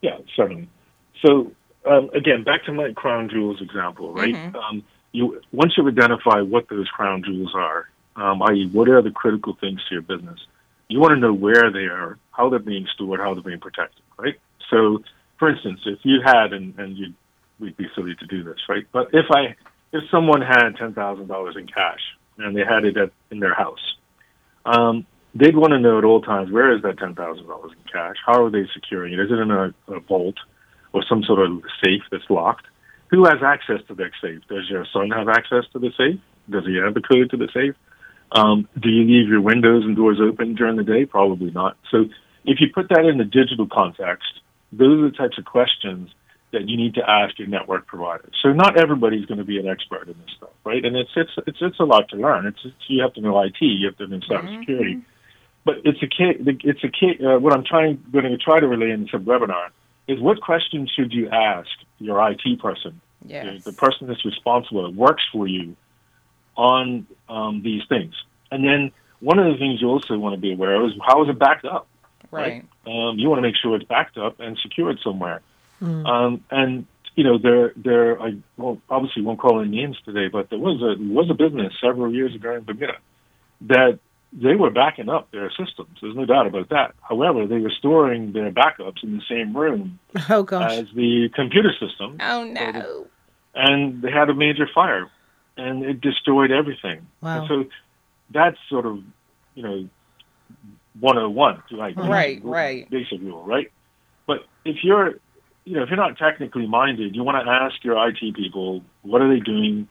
Yeah, 0.00 0.18
certainly. 0.34 0.68
So 1.24 1.52
um, 1.86 2.10
again, 2.14 2.44
back 2.44 2.64
to 2.64 2.72
my 2.72 2.92
crown 2.92 3.28
jewels 3.28 3.60
example, 3.60 4.12
right? 4.12 4.34
Mhm. 4.34 4.54
Um, 4.54 4.82
you 5.12 5.40
once 5.52 5.76
you 5.76 5.86
identify 5.88 6.40
what 6.40 6.68
those 6.68 6.88
crown 6.88 7.22
jewels 7.24 7.54
are, 7.54 7.88
um, 8.16 8.42
i.e., 8.42 8.68
what 8.72 8.88
are 8.88 9.02
the 9.02 9.10
critical 9.10 9.54
things 9.60 9.80
to 9.88 9.94
your 9.94 10.02
business, 10.02 10.38
you 10.88 11.00
want 11.00 11.12
to 11.12 11.18
know 11.18 11.32
where 11.32 11.70
they 11.70 11.86
are, 11.86 12.18
how 12.30 12.48
they're 12.48 12.58
being 12.58 12.86
stored, 12.94 13.20
how 13.20 13.34
they're 13.34 13.42
being 13.42 13.60
protected, 13.60 14.02
right? 14.16 14.38
So, 14.70 15.02
for 15.38 15.50
instance, 15.50 15.80
if 15.86 15.98
you 16.02 16.20
had, 16.24 16.52
and, 16.52 16.78
and 16.78 16.96
you, 16.96 17.12
we'd 17.58 17.76
be 17.76 17.88
silly 17.94 18.14
to 18.14 18.26
do 18.26 18.42
this, 18.42 18.58
right? 18.68 18.86
But 18.92 19.10
if 19.12 19.26
I, 19.30 19.54
if 19.92 20.08
someone 20.10 20.40
had 20.40 20.76
ten 20.76 20.94
thousand 20.94 21.28
dollars 21.28 21.56
in 21.56 21.66
cash 21.66 22.00
and 22.44 22.56
they 22.56 22.64
had 22.64 22.84
it 22.84 22.96
at, 22.96 23.11
in 23.30 23.40
their 23.40 23.54
house, 23.54 23.96
Um, 24.64 25.06
they'd 25.34 25.56
want 25.56 25.72
to 25.72 25.80
know 25.80 25.99
at 25.99 26.04
all 26.04 26.20
times 26.20 26.50
where 26.50 26.75
is 26.75 26.82
that 26.82 26.99
ten 26.99 27.14
thousand 27.14 27.46
dollars 27.46 27.72
in 27.72 27.92
cash? 27.92 28.16
How 28.25 28.44
are 28.44 28.50
they 28.50 28.66
securing 28.75 29.12
it? 29.14 29.20
Is 29.20 29.30
it 29.30 29.38
in 29.38 29.50
a, 29.50 29.75
a 29.88 30.00
vault 30.00 30.37
or 30.92 31.02
some 31.08 31.22
sort 31.25 31.40
of 31.40 31.62
safe 31.82 32.02
that's 32.11 32.28
locked? 32.28 32.66
Who 33.11 33.25
has 33.25 33.42
access 33.42 33.80
to 33.88 33.94
that 33.94 34.12
safe? 34.22 34.40
Does 34.49 34.68
your 34.70 34.87
son 34.92 35.11
have 35.11 35.28
access 35.28 35.64
to 35.72 35.78
the 35.78 35.90
safe? 35.96 36.20
Does 36.49 36.64
he 36.66 36.76
have 36.76 36.94
the 36.94 37.02
code 37.02 37.30
to 37.30 37.37
the 37.37 37.49
safe? 37.52 37.75
Um, 38.32 38.68
do 38.80 38.88
you 38.88 39.04
leave 39.04 39.28
your 39.28 39.40
windows 39.40 39.84
and 39.84 39.94
doors 39.94 40.18
open 40.20 40.54
during 40.54 40.76
the 40.76 40.84
day? 40.84 41.04
Probably 41.04 41.50
not. 41.50 41.76
So 41.90 42.06
if 42.44 42.61
you 42.61 42.68
put 42.72 42.88
that 42.88 43.04
in 43.04 43.18
the 43.18 43.25
digital 43.25 43.66
context, 43.70 44.40
those 44.72 44.99
are 45.00 45.11
the 45.11 45.16
types 45.16 45.37
of 45.38 45.44
questions 45.44 46.11
that 46.52 46.68
you 46.68 46.76
need 46.76 46.94
to 46.94 47.09
ask 47.09 47.38
your 47.38 47.49
network 47.49 47.87
provider. 47.87 48.28
So 48.42 48.52
not 48.52 48.78
everybody's 48.78 49.26
going 49.26 49.38
to 49.38 49.44
be 49.44 49.59
an 49.59 49.66
expert 49.66 50.09
in 50.09 50.14
this 50.25 50.37
stuff, 50.37 50.50
right? 50.64 50.85
And 50.85 50.97
it's 50.97 51.11
it's 51.16 51.30
it's 51.47 51.59
it's 51.61 51.80
a 51.80 51.85
lot 51.85 52.09
to 52.11 52.16
learn. 52.16 52.47
It's, 52.47 52.59
it's 52.64 52.76
you 52.88 53.02
have 53.02 53.14
to 53.14 53.21
know 53.21 53.40
IT, 53.40 53.56
you 53.61 53.87
have 53.87 53.97
to 53.97 54.06
know 54.06 54.18
cybersecurity, 54.18 54.97
mm-hmm. 54.97 55.00
but 55.64 55.76
it's 55.85 56.02
a 56.02 56.06
key. 56.06 56.32
It's 56.64 56.85
a 56.85 56.88
key. 56.88 57.25
Uh, 57.25 57.38
what 57.38 57.54
I'm 57.54 57.64
trying 57.64 58.02
going 58.12 58.25
to 58.25 58.37
try 58.37 58.61
to 58.61 58.68
relay 58.68 58.90
in 58.90 59.02
this 59.02 59.11
webinar 59.11 59.68
is 60.06 60.21
what 60.21 60.40
questions 60.40 60.92
should 60.94 61.12
you 61.12 61.28
ask 61.30 61.71
your 61.99 62.21
IT 62.30 62.61
person, 62.61 63.00
yes. 63.25 63.62
the, 63.64 63.71
the 63.71 63.76
person 63.76 64.09
that's 64.09 64.25
responsible 64.25 64.82
that 64.82 64.97
works 64.97 65.23
for 65.32 65.47
you 65.47 65.76
on 66.56 67.06
um, 67.28 67.62
these 67.62 67.82
things, 67.88 68.14
and 68.50 68.64
then 68.64 68.92
one 69.21 69.38
of 69.38 69.50
the 69.50 69.59
things 69.59 69.80
you 69.80 69.88
also 69.88 70.18
want 70.18 70.35
to 70.35 70.40
be 70.40 70.52
aware 70.52 70.75
of 70.75 70.90
is 70.90 70.92
how 71.06 71.23
is 71.23 71.30
it 71.30 71.38
backed 71.38 71.64
up. 71.64 71.87
Right. 72.30 72.64
right? 72.87 73.11
Um, 73.11 73.18
you 73.18 73.28
want 73.28 73.38
to 73.38 73.42
make 73.42 73.54
sure 73.56 73.76
it's 73.76 73.85
backed 73.85 74.18
up 74.18 74.40
and 74.40 74.59
secured 74.62 74.99
somewhere. 75.04 75.42
Mm. 75.82 76.06
Um, 76.06 76.44
and 76.50 76.86
you 77.14 77.24
know, 77.24 77.38
there, 77.38 77.72
there. 77.76 78.20
I 78.20 78.36
well, 78.56 78.78
obviously 78.88 79.22
won't 79.22 79.40
call 79.40 79.60
any 79.60 79.70
names 79.70 79.98
today, 80.04 80.28
but 80.28 80.48
there 80.50 80.58
was 80.58 80.80
a 80.80 81.00
was 81.02 81.28
a 81.30 81.34
business 81.34 81.72
several 81.80 82.12
years 82.12 82.34
ago 82.34 82.54
in 82.54 82.64
Bermuda 82.64 82.94
that 83.62 83.98
they 84.32 84.54
were 84.54 84.70
backing 84.70 85.08
up 85.08 85.30
their 85.30 85.50
systems. 85.50 85.98
There's 86.00 86.16
no 86.16 86.24
doubt 86.24 86.46
about 86.46 86.70
that. 86.70 86.94
However, 87.02 87.46
they 87.46 87.58
were 87.58 87.70
storing 87.70 88.32
their 88.32 88.50
backups 88.50 89.02
in 89.02 89.16
the 89.16 89.22
same 89.28 89.54
room 89.54 89.98
oh, 90.30 90.42
gosh. 90.42 90.72
as 90.72 90.86
the 90.94 91.28
computer 91.34 91.72
system. 91.78 92.16
Oh 92.20 92.44
no! 92.44 93.06
And 93.54 94.00
they 94.00 94.10
had 94.10 94.30
a 94.30 94.34
major 94.34 94.66
fire, 94.74 95.10
and 95.56 95.84
it 95.84 96.00
destroyed 96.00 96.50
everything. 96.50 97.06
Wow. 97.20 97.40
And 97.40 97.48
so 97.48 97.70
that's 98.30 98.56
sort 98.70 98.86
of, 98.86 99.00
you 99.54 99.62
know, 99.62 99.88
101, 101.00 101.62
like 101.72 101.96
right, 101.96 102.42
right, 102.42 102.88
basic 102.88 103.20
rule, 103.20 103.44
right? 103.44 103.70
But 104.26 104.46
if 104.64 104.76
you're 104.82 105.16
you 105.64 105.76
know, 105.76 105.83
if 105.83 105.88
you're 105.88 105.97
not 105.97 106.19
technically 106.19 106.66
minded, 106.66 107.14
you 107.14 107.23
want 107.23 107.45
to 107.45 107.50
ask 107.50 107.83
your 107.85 108.09
IT 108.09 108.35
people, 108.35 108.83
what 109.02 109.23
are 109.23 109.28
they 109.28 109.40
doing? 109.40 109.88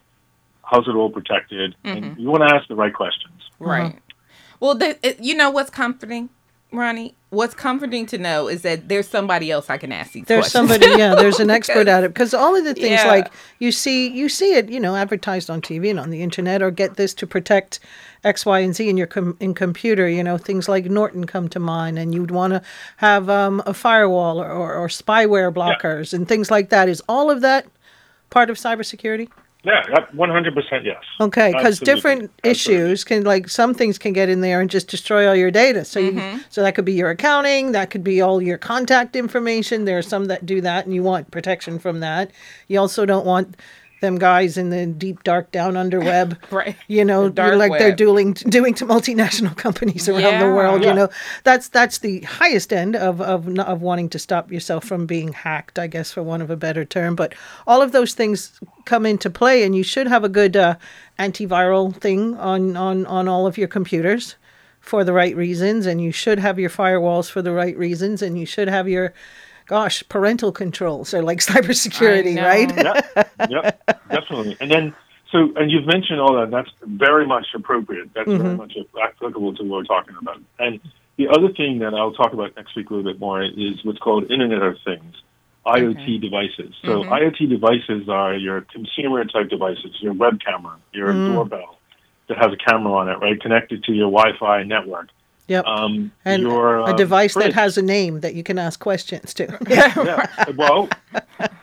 How's 0.63 0.87
it 0.87 0.95
all 0.95 1.09
protected? 1.09 1.75
Mm-hmm. 1.85 2.03
And 2.03 2.19
you 2.19 2.29
want 2.29 2.47
to 2.47 2.53
ask 2.55 2.67
the 2.67 2.75
right 2.75 2.93
questions. 2.93 3.41
Right. 3.59 3.91
Uh-huh. 3.91 3.99
Well, 4.59 4.75
the, 4.75 4.97
it, 5.05 5.19
you 5.21 5.35
know 5.35 5.49
what's 5.49 5.69
comforting, 5.69 6.29
Ronnie? 6.71 7.15
What's 7.29 7.53
comforting 7.53 8.05
to 8.07 8.17
know 8.17 8.47
is 8.47 8.61
that 8.61 8.89
there's 8.89 9.07
somebody 9.07 9.51
else 9.51 9.69
I 9.69 9.77
can 9.77 9.91
ask 9.91 10.11
these 10.11 10.25
there's 10.25 10.51
questions. 10.51 10.69
somebody, 10.69 10.85
yeah, 10.99 11.15
there's 11.15 11.39
an 11.39 11.49
expert 11.49 11.87
at 11.87 12.03
it. 12.03 12.13
Because 12.13 12.33
all 12.33 12.55
of 12.55 12.63
the 12.63 12.73
things 12.73 13.01
yeah. 13.01 13.07
like 13.07 13.31
you 13.59 13.71
see, 13.71 14.07
you 14.07 14.29
see 14.29 14.55
it, 14.55 14.69
you 14.69 14.79
know, 14.79 14.95
advertised 14.95 15.49
on 15.49 15.61
TV 15.61 15.89
and 15.89 15.99
on 15.99 16.09
the 16.09 16.21
internet, 16.23 16.61
or 16.61 16.71
get 16.71 16.95
this 16.95 17.13
to 17.15 17.27
protect 17.27 17.79
X, 18.23 18.45
Y, 18.45 18.59
and 18.59 18.75
Z 18.75 18.87
in 18.87 18.97
your 18.97 19.07
com- 19.07 19.37
in 19.39 19.53
computer. 19.53 20.07
You 20.07 20.23
know, 20.23 20.37
things 20.37 20.67
like 20.67 20.85
Norton 20.85 21.25
come 21.25 21.47
to 21.49 21.59
mind, 21.59 21.99
and 21.99 22.13
you'd 22.13 22.31
want 22.31 22.53
to 22.53 22.61
have 22.97 23.29
um, 23.29 23.61
a 23.65 23.73
firewall 23.73 24.41
or, 24.41 24.49
or, 24.49 24.73
or 24.73 24.87
spyware 24.87 25.53
blockers 25.53 26.11
yeah. 26.11 26.17
and 26.17 26.27
things 26.27 26.51
like 26.51 26.69
that. 26.69 26.89
Is 26.89 27.01
all 27.07 27.29
of 27.29 27.41
that 27.41 27.65
part 28.29 28.49
of 28.49 28.57
cybersecurity? 28.57 29.29
Yeah, 29.63 29.83
one 30.13 30.31
hundred 30.31 30.55
percent 30.55 30.85
yes. 30.85 31.03
Okay, 31.19 31.53
because 31.55 31.79
different 31.79 32.31
Absolutely. 32.43 32.49
issues 32.49 33.03
can 33.03 33.23
like 33.23 33.47
some 33.47 33.75
things 33.75 33.99
can 33.99 34.11
get 34.11 34.27
in 34.27 34.41
there 34.41 34.59
and 34.59 34.71
just 34.71 34.87
destroy 34.87 35.27
all 35.29 35.35
your 35.35 35.51
data. 35.51 35.85
So 35.85 36.01
mm-hmm. 36.01 36.37
you, 36.37 36.43
so 36.49 36.63
that 36.63 36.73
could 36.73 36.85
be 36.85 36.93
your 36.93 37.11
accounting, 37.11 37.71
that 37.73 37.91
could 37.91 38.03
be 38.03 38.21
all 38.21 38.41
your 38.41 38.57
contact 38.57 39.15
information. 39.15 39.85
There 39.85 39.99
are 39.99 40.01
some 40.01 40.25
that 40.25 40.47
do 40.47 40.61
that, 40.61 40.85
and 40.85 40.95
you 40.95 41.03
want 41.03 41.29
protection 41.29 41.77
from 41.77 41.99
that. 41.99 42.31
You 42.69 42.79
also 42.79 43.05
don't 43.05 43.25
want 43.25 43.55
them 44.01 44.17
guys 44.17 44.57
in 44.57 44.69
the 44.69 44.85
deep 44.85 45.23
dark 45.23 45.51
down 45.51 45.77
under 45.77 45.99
web. 46.11 46.37
Right. 46.51 46.75
You 46.87 47.05
know 47.05 47.27
like 47.27 47.71
web. 47.71 47.79
they're 47.79 47.95
doing 47.95 48.33
doing 48.33 48.73
to 48.75 48.85
multinational 48.85 49.55
companies 49.65 50.09
around 50.09 50.21
yeah, 50.21 50.45
the 50.45 50.53
world 50.53 50.81
yeah. 50.83 50.89
you 50.89 50.95
know. 50.95 51.09
That's 51.43 51.69
that's 51.69 51.99
the 51.99 52.21
highest 52.21 52.73
end 52.73 52.95
of, 52.95 53.21
of 53.21 53.47
of 53.59 53.81
wanting 53.81 54.09
to 54.09 54.19
stop 54.19 54.51
yourself 54.51 54.83
from 54.83 55.05
being 55.05 55.33
hacked 55.33 55.79
i 55.79 55.87
guess 55.87 56.11
for 56.11 56.23
one 56.23 56.41
of 56.41 56.49
a 56.49 56.57
better 56.57 56.83
term. 56.83 57.15
But 57.15 57.33
all 57.65 57.81
of 57.81 57.91
those 57.91 58.13
things 58.13 58.59
come 58.85 59.05
into 59.05 59.29
play 59.29 59.63
and 59.63 59.75
you 59.75 59.83
should 59.83 60.07
have 60.07 60.23
a 60.23 60.29
good 60.29 60.57
uh, 60.57 60.75
antiviral 61.19 61.95
thing 61.95 62.35
on 62.35 62.75
on 62.75 63.05
on 63.05 63.27
all 63.27 63.47
of 63.47 63.57
your 63.57 63.67
computers 63.67 64.35
for 64.79 65.03
the 65.03 65.13
right 65.13 65.35
reasons 65.35 65.85
and 65.85 66.01
you 66.01 66.11
should 66.11 66.39
have 66.39 66.57
your 66.57 66.69
firewalls 66.69 67.29
for 67.29 67.41
the 67.41 67.51
right 67.51 67.77
reasons 67.77 68.21
and 68.21 68.37
you 68.37 68.45
should 68.45 68.67
have 68.67 68.89
your 68.89 69.13
gosh, 69.71 70.03
parental 70.09 70.51
controls 70.51 71.13
are 71.13 71.23
like 71.23 71.39
cybersecurity, 71.51 72.35
right? 72.43 72.75
yeah, 72.75 73.23
yeah, 73.49 73.71
definitely. 74.09 74.57
And 74.59 74.69
then, 74.69 74.93
so, 75.31 75.53
and 75.55 75.71
you've 75.71 75.87
mentioned 75.87 76.19
all 76.19 76.35
that. 76.35 76.51
That's 76.51 76.69
very 76.83 77.25
much 77.25 77.47
appropriate. 77.55 78.09
That's 78.13 78.27
mm-hmm. 78.27 78.43
very 78.43 78.55
much 78.57 78.73
applicable 79.01 79.55
to 79.55 79.63
what 79.63 79.77
we're 79.77 79.83
talking 79.85 80.15
about. 80.21 80.41
And 80.59 80.81
the 81.15 81.29
other 81.29 81.53
thing 81.53 81.79
that 81.79 81.93
I'll 81.93 82.11
talk 82.11 82.33
about 82.33 82.53
next 82.57 82.75
week 82.75 82.89
a 82.89 82.93
little 82.93 83.09
bit 83.09 83.21
more 83.21 83.41
is 83.41 83.83
what's 83.85 83.99
called 83.99 84.29
Internet 84.29 84.61
of 84.61 84.75
Things. 84.83 85.15
IoT 85.65 86.01
okay. 86.01 86.17
devices. 86.17 86.73
So 86.83 87.03
mm-hmm. 87.03 87.13
IoT 87.13 87.49
devices 87.49 88.09
are 88.09 88.35
your 88.35 88.61
consumer 88.61 89.23
type 89.25 89.47
devices, 89.47 89.95
your 90.01 90.13
web 90.13 90.39
camera, 90.43 90.75
your 90.91 91.13
mm. 91.13 91.33
doorbell 91.33 91.77
that 92.27 92.37
has 92.39 92.51
a 92.51 92.57
camera 92.57 92.91
on 92.93 93.09
it, 93.09 93.19
right, 93.19 93.39
connected 93.39 93.83
to 93.83 93.93
your 93.93 94.09
Wi-Fi 94.09 94.63
network. 94.63 95.09
Yep. 95.51 95.65
Um, 95.65 96.13
and 96.23 96.43
your, 96.43 96.89
a 96.89 96.95
device 96.95 97.33
that 97.33 97.51
has 97.51 97.77
a 97.77 97.81
name 97.81 98.21
that 98.21 98.35
you 98.35 98.41
can 98.41 98.57
ask 98.57 98.79
questions 98.79 99.33
to. 99.33 99.57
yeah. 99.67 99.93
yeah. 100.37 100.49
Well, 100.55 100.87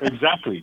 exactly. 0.03 0.63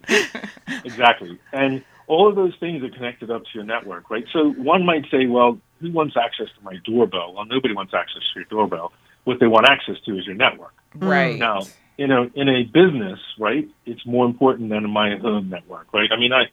Exactly. 0.84 1.40
And 1.52 1.84
all 2.06 2.30
of 2.30 2.36
those 2.36 2.54
things 2.60 2.84
are 2.84 2.90
connected 2.90 3.32
up 3.32 3.42
to 3.46 3.50
your 3.56 3.64
network, 3.64 4.12
right? 4.12 4.26
So 4.32 4.52
one 4.52 4.86
might 4.86 5.06
say, 5.10 5.26
well, 5.26 5.60
who 5.82 5.92
wants 5.92 6.16
access 6.16 6.50
to 6.56 6.64
my 6.64 6.76
doorbell? 6.86 7.34
Well, 7.34 7.46
nobody 7.46 7.74
wants 7.74 7.96
access 7.96 8.22
to 8.34 8.42
your 8.42 8.46
doorbell. 8.46 8.94
What 9.24 9.40
they 9.40 9.48
want 9.48 9.68
access 9.68 9.96
to 10.06 10.20
is 10.20 10.28
your 10.28 10.36
network. 10.36 10.76
Right. 10.94 11.40
Now, 11.40 11.64
you 11.98 12.06
know, 12.06 12.30
in 12.36 12.48
a 12.48 12.62
business, 12.62 13.20
right, 13.40 13.68
it's 13.88 14.06
more 14.06 14.28
important 14.28 14.70
than 14.70 14.84
in 14.84 14.92
my 14.92 15.18
home 15.18 15.50
network, 15.50 15.92
right? 15.94 16.12
I 16.12 16.20
mean, 16.20 16.32
I, 16.32 16.44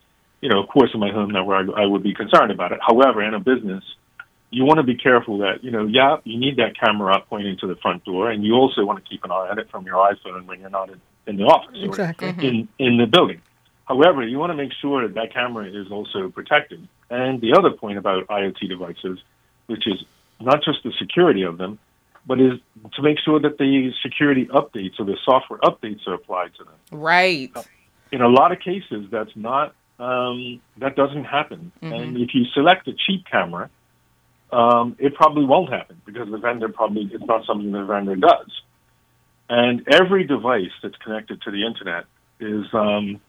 you 0.41 0.49
know, 0.49 0.63
of 0.63 0.71
course, 0.71 0.89
in 0.95 1.01
my 1.01 1.11
home 1.11 1.33
network, 1.33 1.69
I, 1.77 1.83
I 1.83 1.87
would 1.87 2.03
be 2.03 2.15
concerned 2.15 2.51
about 2.51 2.73
it. 2.73 2.79
However, 2.81 3.23
in 3.23 3.35
a 3.35 3.41
business, 3.41 3.85
you 4.53 4.65
want 4.65 4.79
to 4.79 4.83
be 4.83 4.95
careful 4.95 5.39
that, 5.39 5.65
you 5.65 5.71
know, 5.71 5.87
yeah, 5.87 6.19
you 6.25 6.39
need 6.39 6.57
that 6.59 6.79
camera 6.79 7.17
up 7.17 7.29
pointing 7.29 7.57
to 7.61 7.67
the 7.67 7.77
front 7.77 8.05
door, 8.05 8.31
and 8.31 8.45
you 8.45 8.53
also 8.53 8.85
want 8.85 9.03
to 9.03 9.09
keep 9.09 9.25
an 9.25 9.31
eye 9.31 9.49
on 9.51 9.59
it 9.59 9.71
from 9.71 9.87
your 9.87 9.97
iPhone 9.97 10.47
when 10.47 10.61
you're 10.61 10.71
not 10.71 10.91
in, 10.91 11.01
in 11.27 11.37
the 11.37 11.45
office 11.45 11.79
exactly. 11.83 12.29
or 12.29 12.41
in, 12.41 12.69
in 12.79 12.99
the 12.99 13.07
building. 13.07 13.41
However, 13.87 14.27
you 14.27 14.39
want 14.39 14.51
to 14.51 14.57
make 14.57 14.73
sure 14.81 15.07
that 15.07 15.15
that 15.15 15.33
camera 15.33 15.67
is 15.67 15.91
also 15.91 16.29
protected. 16.29 16.87
And 17.11 17.41
the 17.41 17.55
other 17.59 17.71
point 17.71 17.99
about 17.99 18.27
IoT 18.29 18.69
devices, 18.69 19.19
which 19.67 19.87
is 19.87 20.05
not 20.41 20.63
just 20.63 20.83
the 20.85 20.93
security 20.99 21.43
of 21.43 21.57
them, 21.59 21.79
but 22.27 22.41
is 22.41 22.61
to 22.95 23.03
make 23.03 23.19
sure 23.25 23.41
that 23.41 23.59
the 23.59 23.91
security 24.03 24.47
updates 24.47 25.01
or 25.01 25.07
the 25.07 25.17
software 25.25 25.59
updates 25.61 26.07
are 26.07 26.15
applied 26.15 26.53
to 26.59 26.65
them. 26.65 26.75
Right. 26.93 27.51
In 28.13 28.21
a 28.21 28.29
lot 28.29 28.53
of 28.53 28.61
cases, 28.61 29.07
that's 29.11 29.35
not 29.35 29.75
um, 29.99 30.61
that 30.79 30.97
doesn't 30.97 31.25
happen. 31.25 31.73
Mm-hmm. 31.83 31.93
And 31.93 32.17
if 32.17 32.35
you 32.35 32.45
select 32.55 32.87
a 32.89 32.93
cheap 32.93 33.25
camera, 33.31 33.71
um, 34.53 34.97
it 34.99 35.15
probably 35.15 35.45
won't 35.45 35.73
happen 35.73 36.01
because 36.05 36.31
the 36.31 36.39
vendor 36.39 36.69
probably 36.69 37.11
it's 37.13 37.25
not 37.25 37.45
something 37.47 37.73
the 37.73 37.85
vendor 37.85 38.17
does. 38.17 38.63
And 39.49 39.87
every 39.89 40.25
device 40.25 40.71
that's 40.83 40.97
connected 40.97 41.43
to 41.43 41.51
the 41.51 41.67
internet 41.67 42.05
is 42.39 42.67
um, 42.73 43.21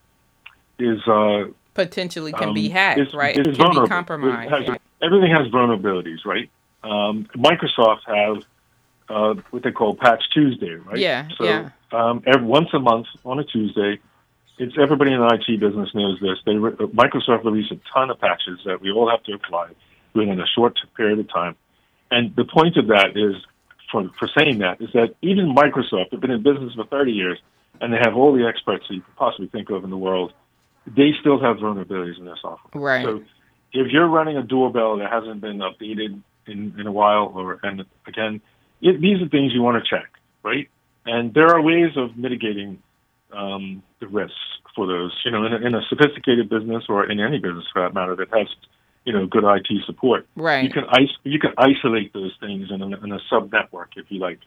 is 0.78 1.00
uh, 1.08 1.46
potentially 1.74 2.34
can 2.34 2.50
um, 2.50 2.54
be 2.54 2.70
hacked, 2.70 3.00
is, 3.00 3.14
right? 3.14 3.36
Is 3.38 3.58
can 3.58 3.84
be 3.84 3.88
compromised. 3.88 4.52
Has, 4.52 4.78
everything 5.02 5.32
has 5.32 5.48
vulnerabilities, 5.48 6.26
right? 6.26 6.50
Um, 6.84 7.28
Microsoft 7.36 8.02
have 8.06 8.44
uh, 9.10 9.42
what 9.52 9.64
they 9.64 9.72
call 9.72 9.96
Patch 9.96 10.24
Tuesday, 10.34 10.76
right? 10.76 10.98
Yeah. 10.98 11.30
So 11.38 11.46
yeah. 11.46 11.70
Um, 11.92 12.24
every, 12.26 12.46
once 12.46 12.70
a 12.74 12.80
month 12.80 13.08
on 13.24 13.40
a 13.40 13.44
Tuesday, 13.44 14.00
it's 14.58 14.76
everybody 14.82 15.14
in 15.14 15.20
the 15.20 15.28
IT 15.34 15.60
business 15.60 15.90
knows 15.94 16.20
this. 16.20 16.38
They 16.46 16.56
re- 16.56 16.74
Microsoft 16.88 17.46
release 17.46 17.72
a 17.72 17.80
ton 17.94 18.10
of 18.10 18.20
patches 18.20 18.60
that 18.66 18.82
we 18.82 18.92
all 18.92 19.10
have 19.10 19.24
to 19.24 19.34
apply 19.34 19.70
within 20.14 20.40
a 20.40 20.48
short 20.48 20.78
period 20.96 21.20
of 21.20 21.32
time. 21.32 21.56
And 22.12 22.36
the 22.36 22.46
point 22.46 22.78
of 22.78 22.88
that 22.88 23.16
is, 23.16 23.36
for, 23.92 24.10
for 24.20 24.30
saying 24.38 24.60
that, 24.60 24.82
is 24.82 24.90
that 24.94 25.16
even 25.22 25.56
Microsoft, 25.56 26.12
they've 26.12 26.22
been 26.22 26.32
in 26.32 26.44
business 26.44 26.74
for 26.74 26.86
30 26.86 27.12
years, 27.12 27.40
and 27.82 27.92
they 27.92 27.98
have 27.98 28.16
all 28.16 28.34
the 28.34 28.46
experts 28.48 28.86
that 28.88 28.96
you 28.96 29.02
could 29.02 29.16
possibly 29.16 29.48
think 29.48 29.70
of 29.70 29.84
in 29.84 29.90
the 29.90 29.98
world, 29.98 30.34
they 30.86 31.12
still 31.20 31.40
have 31.40 31.58
vulnerabilities 31.58 32.18
in 32.18 32.26
their 32.26 32.38
software. 32.42 32.84
Right. 32.84 33.06
So 33.06 33.24
if 33.74 33.92
you're 33.92 34.08
running 34.08 34.38
a 34.38 34.44
doorbell 34.44 34.98
that 34.98 35.12
hasn't 35.12 35.42
been 35.42 35.58
updated 35.60 36.22
in, 36.48 36.76
in 36.80 36.88
a 36.88 36.92
while, 36.92 37.32
or 37.36 37.60
and 37.64 37.86
again, 38.08 38.42
it, 38.82 39.02
these 39.02 39.22
are 39.22 39.30
things 39.30 39.54
you 39.54 39.62
want 39.62 39.84
to 39.84 39.90
check, 39.90 40.10
right? 40.44 40.70
And 41.06 41.34
there 41.34 41.48
are 41.48 41.62
ways 41.62 41.98
of 41.98 42.16
mitigating 42.18 42.82
um, 43.32 43.82
the 44.00 44.08
risks 44.08 44.36
for 44.76 44.88
those. 44.88 45.12
You 45.26 45.32
know, 45.32 45.46
in 45.46 45.54
a, 45.54 45.58
in 45.58 45.76
a 45.76 45.82
sophisticated 45.90 46.50
business 46.50 46.84
or 46.90 47.10
in 47.10 47.20
any 47.20 47.40
business 47.40 47.66
for 47.74 47.82
that 47.82 47.94
matter 47.94 48.16
that 48.16 48.30
has 48.34 48.48
you 49.06 49.14
know, 49.14 49.26
good 49.26 49.44
IT 49.44 49.68
support. 49.86 50.26
Right. 50.36 50.64
You 50.64 50.70
can 50.70 50.84
is- 51.00 51.18
you 51.24 51.40
can 51.40 51.54
isolate 51.58 52.14
those 52.14 52.34
things 52.40 52.72
in 52.72 52.82
a, 52.82 52.88
in 52.88 53.12
a 53.12 53.20
sub 53.30 53.52
network 53.52 53.92
if 53.96 54.06
you 54.10 54.20
like, 54.20 54.40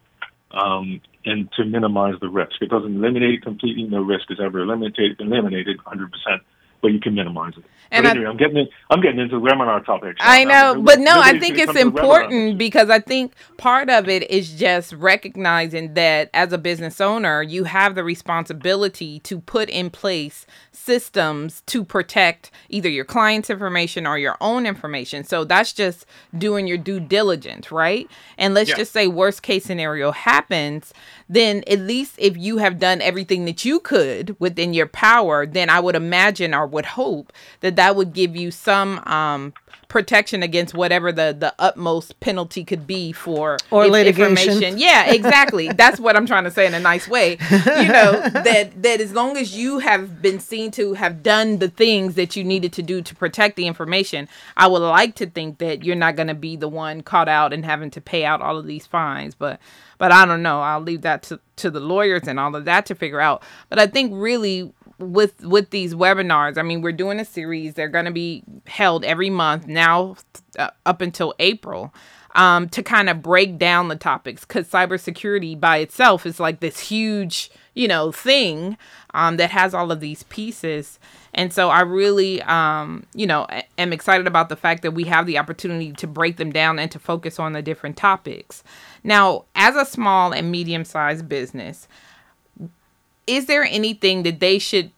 um, 0.52 1.00
and 1.24 1.50
to 1.52 1.64
minimize 1.64 2.14
the 2.20 2.28
risk. 2.28 2.60
It 2.60 2.70
doesn't 2.70 2.94
eliminate 2.96 3.42
completely. 3.42 3.84
No 3.84 4.00
risk 4.02 4.30
is 4.30 4.38
ever 4.40 4.60
eliminated 4.60 5.20
eliminated 5.20 5.76
100 5.84 6.10
percent 6.12 6.42
but 6.82 6.92
you 6.92 7.00
can 7.00 7.14
minimize 7.14 7.54
it. 7.56 7.64
And 7.90 8.04
but 8.04 8.10
anyway, 8.10 8.26
I, 8.26 8.30
am 8.30 8.36
getting 8.36 8.56
in, 8.56 8.68
I'm 8.90 9.00
getting 9.00 9.20
into 9.20 9.36
webinar 9.36 9.84
topics. 9.84 10.20
I 10.20 10.44
know, 10.44 10.80
but 10.82 10.98
no, 10.98 11.12
I 11.14 11.38
think 11.38 11.56
it's 11.58 11.76
important 11.76 12.58
because 12.58 12.90
I 12.90 12.98
think 12.98 13.32
part 13.58 13.88
of 13.90 14.08
it 14.08 14.28
is 14.30 14.52
just 14.52 14.92
recognizing 14.92 15.94
that 15.94 16.30
as 16.34 16.52
a 16.52 16.58
business 16.58 17.00
owner, 17.00 17.42
you 17.42 17.64
have 17.64 17.94
the 17.94 18.02
responsibility 18.02 19.20
to 19.20 19.38
put 19.38 19.68
in 19.68 19.90
place 19.90 20.46
systems 20.72 21.62
to 21.66 21.84
protect 21.84 22.50
either 22.68 22.88
your 22.88 23.04
client's 23.04 23.50
information 23.50 24.06
or 24.06 24.18
your 24.18 24.36
own 24.40 24.66
information. 24.66 25.24
So 25.24 25.44
that's 25.44 25.72
just 25.72 26.06
doing 26.36 26.66
your 26.66 26.78
due 26.78 27.00
diligence, 27.00 27.70
right? 27.70 28.08
And 28.36 28.52
let's 28.54 28.70
yeah. 28.70 28.76
just 28.76 28.92
say 28.92 29.06
worst 29.06 29.42
case 29.42 29.64
scenario 29.64 30.10
happens, 30.10 30.92
then 31.28 31.64
at 31.66 31.80
least 31.80 32.14
if 32.18 32.36
you 32.36 32.58
have 32.58 32.78
done 32.78 33.00
everything 33.00 33.44
that 33.46 33.64
you 33.64 33.80
could 33.80 34.36
within 34.38 34.74
your 34.74 34.86
power, 34.86 35.46
then 35.46 35.68
I 35.70 35.80
would 35.80 35.96
imagine 35.96 36.54
or 36.54 36.66
would 36.66 36.86
hope 36.86 37.32
that 37.60 37.76
that 37.76 37.96
would 37.96 38.12
give 38.12 38.36
you 38.36 38.50
some 38.50 38.98
um, 39.06 39.52
protection 39.88 40.42
against 40.42 40.74
whatever 40.74 41.12
the 41.12 41.36
the 41.38 41.54
utmost 41.58 42.18
penalty 42.20 42.64
could 42.64 42.86
be 42.86 43.12
for 43.12 43.56
or 43.70 43.86
litigation. 43.86 44.30
Information. 44.30 44.78
Yeah, 44.78 45.10
exactly. 45.10 45.68
That's 45.68 46.00
what 46.00 46.16
I'm 46.16 46.26
trying 46.26 46.44
to 46.44 46.50
say 46.50 46.66
in 46.66 46.74
a 46.74 46.80
nice 46.80 47.08
way. 47.08 47.38
You 47.50 47.88
know 47.88 48.20
that 48.32 48.82
that 48.82 49.00
as 49.00 49.12
long 49.12 49.36
as 49.36 49.56
you 49.56 49.78
have 49.78 50.20
been 50.20 50.40
seen 50.40 50.70
to 50.72 50.94
have 50.94 51.22
done 51.22 51.58
the 51.58 51.68
things 51.68 52.14
that 52.14 52.36
you 52.36 52.44
needed 52.44 52.72
to 52.74 52.82
do 52.82 53.02
to 53.02 53.14
protect 53.14 53.56
the 53.56 53.66
information, 53.66 54.28
I 54.56 54.66
would 54.66 54.82
like 54.82 55.14
to 55.16 55.26
think 55.26 55.58
that 55.58 55.84
you're 55.84 55.96
not 55.96 56.16
going 56.16 56.28
to 56.28 56.34
be 56.34 56.56
the 56.56 56.68
one 56.68 57.02
caught 57.02 57.28
out 57.28 57.52
and 57.52 57.64
having 57.64 57.90
to 57.90 58.00
pay 58.00 58.24
out 58.24 58.42
all 58.42 58.56
of 58.56 58.66
these 58.66 58.86
fines. 58.86 59.34
But 59.34 59.60
but 59.98 60.12
I 60.12 60.26
don't 60.26 60.42
know. 60.42 60.60
I'll 60.60 60.80
leave 60.80 61.02
that 61.02 61.22
to 61.24 61.40
to 61.56 61.70
the 61.70 61.80
lawyers 61.80 62.22
and 62.26 62.38
all 62.38 62.54
of 62.54 62.64
that 62.66 62.86
to 62.86 62.94
figure 62.94 63.20
out. 63.20 63.42
But 63.68 63.78
I 63.78 63.86
think 63.86 64.12
really 64.14 64.72
with 64.98 65.44
with 65.44 65.70
these 65.70 65.94
webinars 65.94 66.56
i 66.56 66.62
mean 66.62 66.80
we're 66.80 66.92
doing 66.92 67.20
a 67.20 67.24
series. 67.24 67.74
They're 67.74 67.88
going 67.88 68.06
to 68.06 68.10
be 68.10 68.42
held 68.66 69.04
every 69.04 69.30
month 69.30 69.66
now 69.66 70.16
uh, 70.58 70.70
up 70.84 71.00
until 71.00 71.34
april 71.38 71.92
um, 72.36 72.68
to 72.68 72.82
kind 72.82 73.08
of 73.08 73.22
break 73.22 73.58
down 73.58 73.88
the 73.88 73.96
topics 73.96 74.44
because 74.44 74.68
cybersecurity 74.68 75.58
by 75.58 75.78
itself 75.78 76.26
is 76.26 76.38
like 76.38 76.60
this 76.60 76.78
huge 76.78 77.50
you 77.74 77.88
know 77.88 78.12
thing 78.12 78.76
um, 79.14 79.38
that 79.38 79.50
has 79.50 79.72
all 79.74 79.90
of 79.90 80.00
these 80.00 80.22
pieces. 80.24 80.98
And 81.34 81.52
so 81.52 81.70
i 81.70 81.80
really 81.80 82.42
um, 82.42 83.06
you 83.14 83.26
know 83.26 83.46
am 83.78 83.92
excited 83.92 84.26
about 84.26 84.48
the 84.48 84.56
fact 84.56 84.82
that 84.82 84.92
we 84.92 85.04
have 85.04 85.26
the 85.26 85.38
opportunity 85.38 85.92
to 85.92 86.06
break 86.06 86.36
them 86.36 86.52
down 86.52 86.78
and 86.78 86.90
to 86.90 86.98
focus 86.98 87.38
on 87.38 87.52
the 87.52 87.62
different 87.62 87.96
topics. 87.96 88.62
Now 89.02 89.46
as 89.54 89.74
a 89.74 89.84
small 89.84 90.32
and 90.32 90.50
medium 90.50 90.84
sized 90.84 91.28
business 91.28 91.88
is 93.26 93.46
there 93.46 93.64
anything 93.64 94.22
that 94.22 94.40
they 94.40 94.58
should 94.58 94.90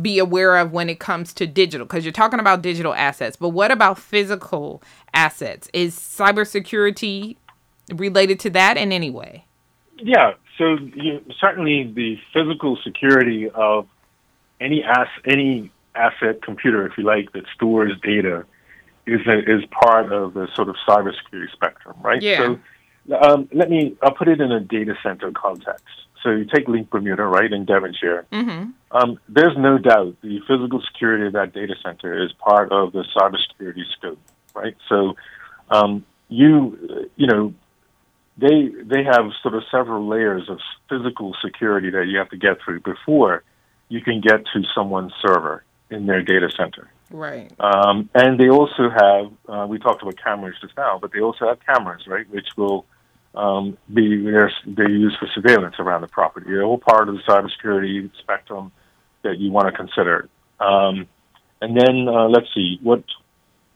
be 0.00 0.18
aware 0.18 0.56
of 0.56 0.72
when 0.72 0.88
it 0.88 0.98
comes 0.98 1.32
to 1.34 1.46
digital? 1.46 1.86
Because 1.86 2.04
you're 2.04 2.12
talking 2.12 2.40
about 2.40 2.62
digital 2.62 2.94
assets, 2.94 3.36
but 3.36 3.50
what 3.50 3.70
about 3.70 3.98
physical 3.98 4.82
assets? 5.14 5.68
Is 5.72 5.96
cybersecurity 5.96 7.36
related 7.94 8.40
to 8.40 8.50
that 8.50 8.76
in 8.76 8.92
any 8.92 9.10
way? 9.10 9.44
Yeah, 9.96 10.34
so 10.60 10.78
you, 10.94 11.24
certainly 11.40 11.90
the 11.94 12.18
physical 12.32 12.78
security 12.84 13.48
of 13.50 13.86
any 14.60 14.82
ass 14.82 15.08
any 15.26 15.70
asset 15.94 16.42
computer, 16.42 16.86
if 16.86 16.96
you 16.96 17.04
like, 17.04 17.32
that 17.32 17.44
stores 17.54 17.92
data 18.02 18.44
is 19.06 19.20
a, 19.26 19.38
is 19.38 19.64
part 19.70 20.12
of 20.12 20.34
the 20.34 20.48
sort 20.54 20.68
of 20.68 20.76
cybersecurity 20.86 21.50
spectrum, 21.52 21.96
right? 22.02 22.22
Yeah. 22.22 22.56
So 23.08 23.16
um, 23.16 23.48
let 23.52 23.70
me 23.70 23.96
I'll 24.02 24.14
put 24.14 24.28
it 24.28 24.40
in 24.40 24.52
a 24.52 24.60
data 24.60 24.94
center 25.02 25.32
context. 25.32 25.86
So 26.22 26.30
you 26.30 26.44
take 26.44 26.68
Link 26.68 26.90
Bermuda, 26.90 27.24
right, 27.24 27.50
in 27.50 27.64
Devonshire. 27.64 28.26
Mm-hmm. 28.30 28.70
Um, 28.90 29.18
there's 29.28 29.56
no 29.56 29.78
doubt 29.78 30.16
the 30.22 30.40
physical 30.46 30.82
security 30.92 31.26
of 31.26 31.32
that 31.32 31.52
data 31.54 31.74
center 31.82 32.22
is 32.22 32.32
part 32.32 32.72
of 32.72 32.92
the 32.92 33.04
cybersecurity 33.16 33.84
scope, 33.96 34.18
right? 34.54 34.76
So 34.88 35.16
um, 35.70 36.04
you, 36.28 37.08
you 37.16 37.26
know, 37.26 37.54
they 38.36 38.70
they 38.82 39.04
have 39.04 39.32
sort 39.42 39.54
of 39.54 39.62
several 39.70 40.08
layers 40.08 40.48
of 40.48 40.58
physical 40.88 41.36
security 41.44 41.90
that 41.90 42.06
you 42.06 42.18
have 42.18 42.30
to 42.30 42.36
get 42.36 42.62
through 42.64 42.80
before 42.80 43.44
you 43.88 44.00
can 44.00 44.20
get 44.20 44.44
to 44.52 44.62
someone's 44.74 45.12
server 45.20 45.64
in 45.90 46.06
their 46.06 46.22
data 46.22 46.48
center. 46.56 46.90
Right. 47.10 47.52
Um, 47.58 48.08
and 48.14 48.38
they 48.38 48.48
also 48.48 48.88
have, 48.88 49.32
uh, 49.48 49.66
we 49.66 49.78
talked 49.78 50.00
about 50.00 50.16
cameras 50.16 50.56
just 50.60 50.76
now, 50.76 50.98
but 51.00 51.12
they 51.12 51.20
also 51.20 51.48
have 51.48 51.58
cameras, 51.66 52.06
right, 52.06 52.28
which 52.30 52.46
will 52.56 52.86
um, 53.34 53.78
be 53.92 54.22
they're 54.22 54.90
used 54.90 55.18
for 55.18 55.28
surveillance 55.34 55.76
around 55.78 56.00
the 56.00 56.08
property. 56.08 56.46
They're 56.50 56.64
all 56.64 56.78
part 56.78 57.08
of 57.08 57.14
the 57.14 57.20
cybersecurity 57.22 58.10
spectrum 58.18 58.72
that 59.22 59.38
you 59.38 59.50
want 59.50 59.68
to 59.68 59.72
consider. 59.72 60.28
Um, 60.58 61.06
and 61.60 61.76
then 61.76 62.08
uh, 62.08 62.28
let's 62.28 62.46
see 62.54 62.78
what. 62.82 63.04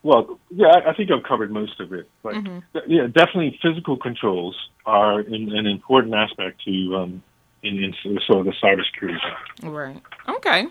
Well, 0.02 0.38
yeah, 0.50 0.66
I, 0.66 0.90
I 0.90 0.94
think 0.94 1.10
I've 1.10 1.22
covered 1.22 1.50
most 1.50 1.80
of 1.80 1.92
it, 1.94 2.10
but 2.22 2.34
mm-hmm. 2.34 2.58
th- 2.74 2.84
yeah, 2.88 3.06
definitely 3.06 3.58
physical 3.62 3.96
controls 3.96 4.54
are 4.84 5.20
in, 5.20 5.56
an 5.56 5.66
important 5.66 6.14
aspect 6.14 6.62
to 6.64 6.96
um, 6.96 7.22
in, 7.62 7.82
in 7.82 7.94
sort 8.26 8.40
of 8.40 8.44
the 8.44 8.52
cybersecurity. 8.62 9.18
Right. 9.62 10.02
Okay. 10.28 10.66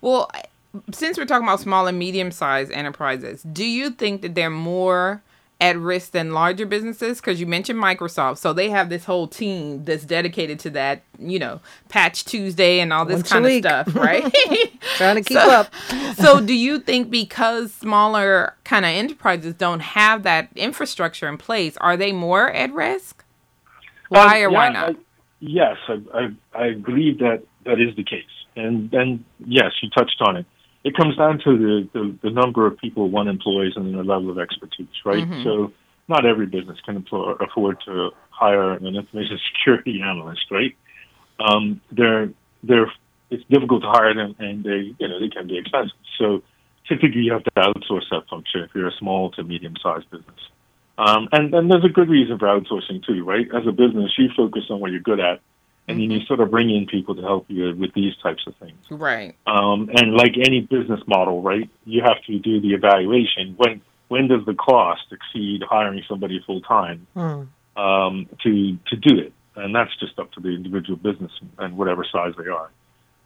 Well, 0.00 0.30
since 0.90 1.18
we're 1.18 1.26
talking 1.26 1.46
about 1.46 1.60
small 1.60 1.86
and 1.86 1.98
medium 1.98 2.30
sized 2.30 2.72
enterprises, 2.72 3.42
do 3.42 3.64
you 3.64 3.90
think 3.90 4.22
that 4.22 4.34
they're 4.34 4.48
more 4.48 5.22
at 5.62 5.78
risk 5.78 6.10
than 6.10 6.32
larger 6.32 6.66
businesses 6.66 7.20
because 7.20 7.38
you 7.38 7.46
mentioned 7.46 7.80
Microsoft, 7.80 8.38
so 8.38 8.52
they 8.52 8.68
have 8.70 8.88
this 8.88 9.04
whole 9.04 9.28
team 9.28 9.84
that's 9.84 10.04
dedicated 10.04 10.58
to 10.58 10.70
that, 10.70 11.02
you 11.20 11.38
know, 11.38 11.60
Patch 11.88 12.24
Tuesday 12.24 12.80
and 12.80 12.92
all 12.92 13.04
this 13.04 13.18
Once 13.18 13.30
kind 13.30 13.46
of 13.46 13.52
stuff, 13.52 13.94
right? 13.94 14.22
Trying 14.96 15.14
to 15.14 15.22
keep 15.24 15.38
so, 15.38 15.50
up. 15.50 15.72
so, 16.16 16.40
do 16.40 16.52
you 16.52 16.80
think 16.80 17.10
because 17.10 17.72
smaller 17.72 18.56
kind 18.64 18.84
of 18.84 18.88
enterprises 18.90 19.54
don't 19.54 19.78
have 19.78 20.24
that 20.24 20.48
infrastructure 20.56 21.28
in 21.28 21.38
place, 21.38 21.76
are 21.76 21.96
they 21.96 22.10
more 22.10 22.50
at 22.50 22.72
risk? 22.72 23.24
Uh, 23.66 23.68
why 24.08 24.38
or 24.40 24.50
yeah, 24.50 24.58
why 24.58 24.68
not? 24.68 24.90
I, 24.90 24.98
yes, 25.38 25.76
I, 25.86 26.02
I, 26.12 26.60
I 26.60 26.72
believe 26.72 27.20
that 27.20 27.44
that 27.66 27.80
is 27.80 27.94
the 27.94 28.02
case, 28.02 28.24
and 28.56 28.92
and 28.92 29.24
yes, 29.46 29.70
you 29.80 29.90
touched 29.90 30.20
on 30.22 30.38
it 30.38 30.46
it 30.84 30.96
comes 30.96 31.16
down 31.16 31.38
to 31.44 31.56
the, 31.56 31.88
the, 31.92 32.18
the, 32.22 32.30
number 32.30 32.66
of 32.66 32.76
people 32.78 33.08
one 33.08 33.28
employs 33.28 33.72
and 33.76 33.94
the 33.94 34.02
level 34.02 34.30
of 34.30 34.38
expertise, 34.38 34.88
right? 35.04 35.24
Mm-hmm. 35.24 35.44
So 35.44 35.72
not 36.08 36.26
every 36.26 36.46
business 36.46 36.78
can 36.84 36.96
employ, 36.96 37.32
afford 37.34 37.78
to 37.86 38.10
hire 38.30 38.72
an 38.72 38.86
information 38.86 39.38
security 39.52 40.00
analyst, 40.02 40.46
right? 40.50 40.76
Um, 41.38 41.80
they're, 41.90 42.30
they're, 42.62 42.92
it's 43.30 43.44
difficult 43.48 43.82
to 43.82 43.88
hire 43.88 44.14
them 44.14 44.34
and 44.38 44.64
they, 44.64 44.94
you 44.98 45.08
know, 45.08 45.20
they 45.20 45.28
can 45.28 45.46
be 45.46 45.58
expensive. 45.58 45.96
So 46.18 46.42
typically 46.88 47.22
you 47.22 47.32
have 47.32 47.44
to 47.44 47.50
outsource 47.56 48.08
that 48.10 48.28
function 48.28 48.62
if 48.62 48.70
you're 48.74 48.88
a 48.88 48.96
small 48.98 49.30
to 49.32 49.44
medium 49.44 49.74
sized 49.82 50.10
business. 50.10 50.40
Um, 50.98 51.28
and, 51.32 51.54
and 51.54 51.70
there's 51.70 51.84
a 51.84 51.88
good 51.88 52.08
reason 52.08 52.38
for 52.38 52.46
outsourcing 52.46 53.04
too, 53.06 53.24
right? 53.24 53.46
As 53.54 53.66
a 53.66 53.72
business, 53.72 54.12
you 54.18 54.28
focus 54.36 54.64
on 54.68 54.80
what 54.80 54.90
you're 54.90 55.00
good 55.00 55.20
at 55.20 55.40
and 55.88 56.00
then 56.00 56.10
you 56.10 56.20
sort 56.26 56.40
of 56.40 56.50
bring 56.50 56.70
in 56.70 56.86
people 56.86 57.14
to 57.14 57.22
help 57.22 57.46
you 57.48 57.74
with 57.74 57.92
these 57.94 58.14
types 58.22 58.44
of 58.46 58.54
things. 58.56 58.78
Right. 58.90 59.34
Um, 59.46 59.90
and 59.92 60.14
like 60.14 60.36
any 60.38 60.60
business 60.60 61.00
model, 61.06 61.42
right, 61.42 61.68
you 61.84 62.02
have 62.02 62.22
to 62.26 62.38
do 62.38 62.60
the 62.60 62.74
evaluation. 62.74 63.54
When 63.56 63.80
when 64.08 64.28
does 64.28 64.44
the 64.44 64.54
cost 64.54 65.04
exceed 65.10 65.62
hiring 65.68 66.02
somebody 66.08 66.40
full 66.46 66.60
time 66.60 67.06
mm. 67.16 67.48
um, 67.76 68.28
to 68.42 68.78
to 68.88 68.96
do 68.96 69.18
it? 69.18 69.32
And 69.54 69.74
that's 69.74 69.94
just 69.98 70.18
up 70.18 70.32
to 70.32 70.40
the 70.40 70.48
individual 70.50 70.96
business 70.96 71.32
and 71.58 71.76
whatever 71.76 72.06
size 72.10 72.32
they 72.38 72.48
are. 72.48 72.70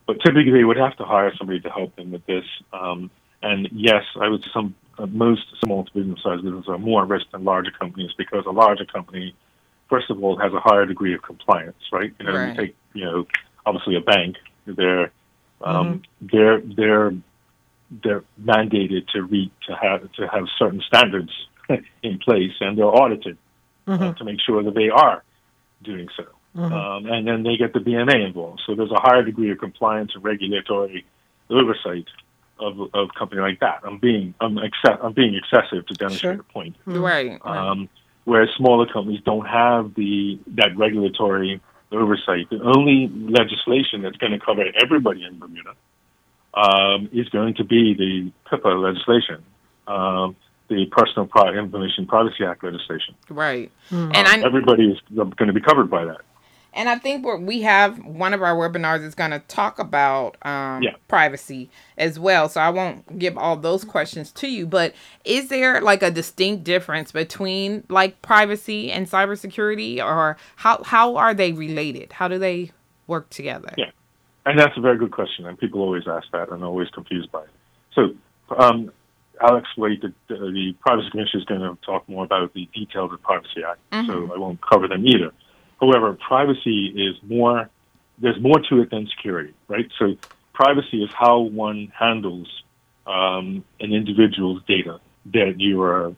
But 0.07 0.21
typically, 0.25 0.53
they 0.53 0.64
would 0.64 0.77
have 0.77 0.97
to 0.97 1.05
hire 1.05 1.33
somebody 1.37 1.61
to 1.61 1.71
help 1.71 1.95
them 1.97 2.11
with 2.11 2.25
this. 2.27 2.45
Um, 2.73 3.11
and 3.42 3.69
yes, 3.71 4.05
I 4.21 4.29
would 4.29 4.45
some 4.53 4.75
uh, 4.99 5.07
most 5.07 5.42
small 5.62 5.85
to 5.85 5.90
medium 5.95 6.16
sized 6.23 6.42
businesses 6.42 6.69
are 6.69 6.79
more 6.79 7.03
at 7.03 7.09
risk 7.09 7.27
than 7.33 7.45
larger 7.45 7.71
companies 7.71 8.12
because 8.16 8.47
a 8.47 8.51
larger 8.51 8.87
company 8.87 9.35
first 9.88 10.11
of 10.11 10.22
all, 10.22 10.38
has 10.38 10.53
a 10.53 10.61
higher 10.61 10.87
degree 10.87 11.14
of 11.14 11.22
compliance, 11.22 11.77
right? 11.92 12.12
You 12.18 12.27
know, 12.27 12.35
right. 12.35 12.49
you 12.49 12.61
take, 12.61 12.77
you 12.94 13.05
know, 13.05 13.27
obviously 13.64 13.96
a 13.96 14.01
bank, 14.01 14.37
they're, 14.66 15.12
um, 15.62 16.03
mm-hmm. 16.20 16.27
they're, 16.33 16.61
they're, 16.61 17.12
they're 18.03 18.25
mandated 18.42 19.07
to 19.09 19.22
read, 19.22 19.51
to 19.68 19.77
have, 19.77 20.11
to 20.12 20.27
have 20.29 20.44
certain 20.59 20.83
standards 20.87 21.31
in 22.03 22.18
place 22.18 22.53
and 22.61 22.77
they're 22.77 22.85
audited 22.85 23.38
uh, 23.87 23.92
mm-hmm. 23.92 24.03
uh, 24.03 24.12
to 24.14 24.25
make 24.25 24.40
sure 24.40 24.62
that 24.62 24.75
they 24.75 24.88
are 24.88 25.22
doing 25.83 26.09
so. 26.16 26.25
Mm-hmm. 26.57 26.72
Um, 26.72 27.07
and 27.07 27.27
then 27.27 27.42
they 27.42 27.57
get 27.57 27.72
the 27.75 27.81
BMA 27.81 28.27
involved. 28.27 28.62
So 28.66 28.75
there's 28.75 28.90
a 28.90 29.01
higher 29.01 29.22
degree 29.22 29.51
of 29.51 29.59
compliance 29.59 30.12
and 30.14 30.25
regulatory 30.25 31.05
oversight 31.51 32.07
of 32.59 32.81
of 32.94 33.09
a 33.14 33.18
company 33.18 33.40
like 33.40 33.61
that. 33.61 33.81
I'm 33.85 33.99
being 33.99 34.35
I'm, 34.40 34.57
exce- 34.57 34.99
I'm 35.03 35.12
being 35.12 35.35
excessive 35.35 35.87
to 35.87 35.94
demonstrate 35.94 36.37
sure. 36.37 36.40
a 36.40 36.53
point. 36.53 36.77
Right. 36.87 37.38
Um, 37.44 37.88
whereas 38.27 38.51
smaller 38.57 38.87
companies 38.93 39.21
don't 39.25 39.47
have 39.47 39.95
the 39.95 40.39
that 40.49 40.77
regulatory 40.77 41.61
oversight. 41.91 42.51
The 42.51 42.61
only 42.62 43.09
legislation 43.09 44.03
that's 44.03 44.17
going 44.19 44.33
to 44.33 44.39
cover 44.39 44.65
everybody 44.83 45.25
in 45.25 45.39
Bermuda 45.39 45.75
um, 46.53 47.09
is 47.12 47.29
going 47.31 47.55
to 47.55 47.65
be 47.65 47.95
the 47.95 48.33
PIPA 48.51 48.83
legislation, 48.83 49.43
um, 49.87 50.37
the 50.69 50.87
Personal 50.91 51.27
Pri- 51.27 51.57
Information 51.57 52.07
Privacy 52.07 52.45
Act 52.45 52.65
legislation. 52.65 53.15
Right. 53.31 53.71
Mm-hmm. 53.91 54.12
And 54.15 54.27
um, 54.27 54.45
everybody 54.45 54.91
is 54.91 54.99
going 55.15 55.47
to 55.47 55.53
be 55.53 55.61
covered 55.61 55.89
by 55.89 56.05
that. 56.05 56.21
And 56.77 56.89
I 56.89 56.97
think 56.99 57.25
we 57.25 57.37
we 57.39 57.62
have 57.62 57.99
one 58.05 58.35
of 58.35 58.43
our 58.43 58.55
webinars 58.55 59.03
is 59.03 59.15
going 59.15 59.31
to 59.31 59.39
talk 59.41 59.79
about 59.79 60.37
um, 60.43 60.83
yeah. 60.83 60.91
privacy 61.09 61.71
as 61.97 62.19
well. 62.19 62.49
So 62.49 62.61
I 62.61 62.69
won't 62.69 63.19
give 63.19 63.37
all 63.39 63.57
those 63.57 63.83
questions 63.83 64.31
to 64.33 64.49
you. 64.49 64.67
But 64.67 64.95
is 65.25 65.49
there 65.49 65.81
like 65.81 66.03
a 66.03 66.11
distinct 66.11 66.65
difference 66.65 67.12
between 67.12 67.85
like 67.89 68.21
privacy 68.21 68.93
and 68.93 69.09
cybersecurity, 69.09 70.05
or 70.05 70.37
how 70.57 70.83
how 70.85 71.17
are 71.17 71.33
they 71.33 71.53
related? 71.53 72.12
How 72.12 72.29
do 72.29 72.39
they 72.39 72.71
work 73.07 73.31
together? 73.31 73.73
Yeah, 73.79 73.91
and 74.45 74.59
that's 74.59 74.77
a 74.77 74.81
very 74.81 74.99
good 74.99 75.12
question, 75.12 75.47
and 75.47 75.59
people 75.59 75.81
always 75.81 76.07
ask 76.07 76.29
that 76.33 76.51
and 76.51 76.62
always 76.62 76.91
confused 76.91 77.33
by 77.33 77.43
it. 77.43 77.51
So. 77.95 78.15
Um, 78.57 78.93
Alex 79.43 79.69
White, 79.77 80.01
the, 80.01 80.15
the 80.29 80.75
Privacy 80.81 81.11
Commissioner, 81.11 81.41
is 81.41 81.45
going 81.45 81.61
to 81.61 81.77
talk 81.85 82.09
more 82.09 82.25
about 82.25 82.55
the 82.55 82.67
details 82.73 83.12
of 83.12 83.19
the 83.19 83.19
Privacy 83.19 83.65
Act, 83.69 83.81
mm-hmm. 83.91 84.07
so 84.07 84.35
I 84.35 84.39
won't 84.39 84.61
cover 84.62 84.89
them 84.89 85.07
either. 85.07 85.31
However, 85.81 86.15
privacy 86.15 86.87
is 86.87 87.17
more, 87.29 87.69
there's 88.19 88.41
more 88.41 88.61
to 88.71 88.81
it 88.81 88.91
than 88.91 89.07
security, 89.09 89.55
right? 89.69 89.91
So 89.99 90.17
privacy 90.53 91.03
is 91.03 91.11
how 91.12 91.41
one 91.41 91.93
handles 91.99 92.49
um, 93.07 93.65
an 93.81 93.93
individual's 93.93 94.62
data 94.67 95.01
that 95.33 95.55
you 95.59 95.83
are 95.83 96.15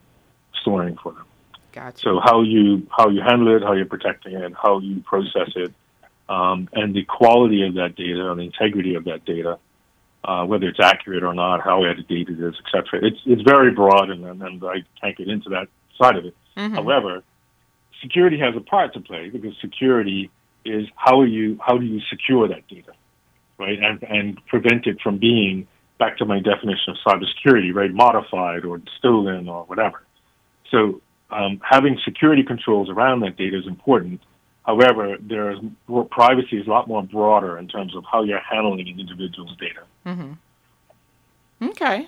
storing 0.61 0.97
for 0.97 1.13
them. 1.13 1.25
Gotcha. 1.71 1.99
So 1.99 2.19
how 2.23 2.41
you 2.41 2.87
how 2.95 3.09
you 3.09 3.21
handle 3.21 3.55
it, 3.55 3.61
how 3.61 3.73
you're 3.73 3.85
protecting 3.85 4.33
it, 4.33 4.53
how 4.61 4.79
you 4.79 5.01
process 5.01 5.51
it, 5.55 5.73
um, 6.27 6.67
and 6.73 6.95
the 6.95 7.03
quality 7.03 7.65
of 7.65 7.75
that 7.75 7.95
data 7.95 8.31
and 8.31 8.39
the 8.39 8.43
integrity 8.43 8.95
of 8.95 9.03
that 9.05 9.23
data, 9.25 9.59
uh, 10.23 10.45
whether 10.45 10.67
it's 10.67 10.79
accurate 10.79 11.23
or 11.23 11.33
not, 11.33 11.61
how 11.61 11.83
edited 11.83 12.29
it 12.29 12.39
is, 12.39 12.55
etc. 12.65 12.99
It's 13.03 13.19
it's 13.25 13.41
very 13.43 13.71
broad, 13.71 14.09
and, 14.09 14.25
and 14.25 14.63
I 14.63 14.83
can't 14.99 15.15
get 15.15 15.27
into 15.27 15.49
that 15.49 15.67
side 16.01 16.15
of 16.15 16.25
it. 16.25 16.35
Mm-hmm. 16.57 16.75
However, 16.75 17.23
security 18.01 18.39
has 18.39 18.55
a 18.55 18.61
part 18.61 18.93
to 18.93 18.99
play 18.99 19.29
because 19.29 19.53
security 19.61 20.29
is 20.65 20.87
how 20.95 21.23
you 21.23 21.59
how 21.65 21.77
do 21.77 21.85
you 21.85 22.01
secure 22.09 22.47
that 22.47 22.67
data, 22.67 22.91
right, 23.57 23.79
and 23.79 24.03
and 24.03 24.45
prevent 24.47 24.87
it 24.87 24.99
from 25.01 25.17
being 25.17 25.67
back 25.97 26.17
to 26.17 26.25
my 26.25 26.39
definition 26.39 26.93
of 26.93 26.97
cybersecurity, 27.05 27.73
right, 27.73 27.93
modified 27.93 28.65
or 28.65 28.81
stolen 28.97 29.49
or 29.49 29.63
whatever. 29.65 30.01
So 30.71 31.01
um, 31.29 31.61
having 31.63 31.99
security 32.05 32.43
controls 32.43 32.89
around 32.89 33.21
that 33.21 33.37
data 33.37 33.57
is 33.57 33.67
important. 33.67 34.21
However, 34.65 35.17
there's 35.19 35.59
privacy 36.11 36.57
is 36.57 36.67
a 36.67 36.69
lot 36.69 36.87
more 36.87 37.03
broader 37.03 37.57
in 37.57 37.67
terms 37.67 37.95
of 37.95 38.03
how 38.09 38.23
you're 38.23 38.39
handling 38.39 38.87
an 38.87 38.99
individual's 38.99 39.55
data. 39.57 39.81
Mm-hmm. 40.05 41.69
Okay. 41.69 42.07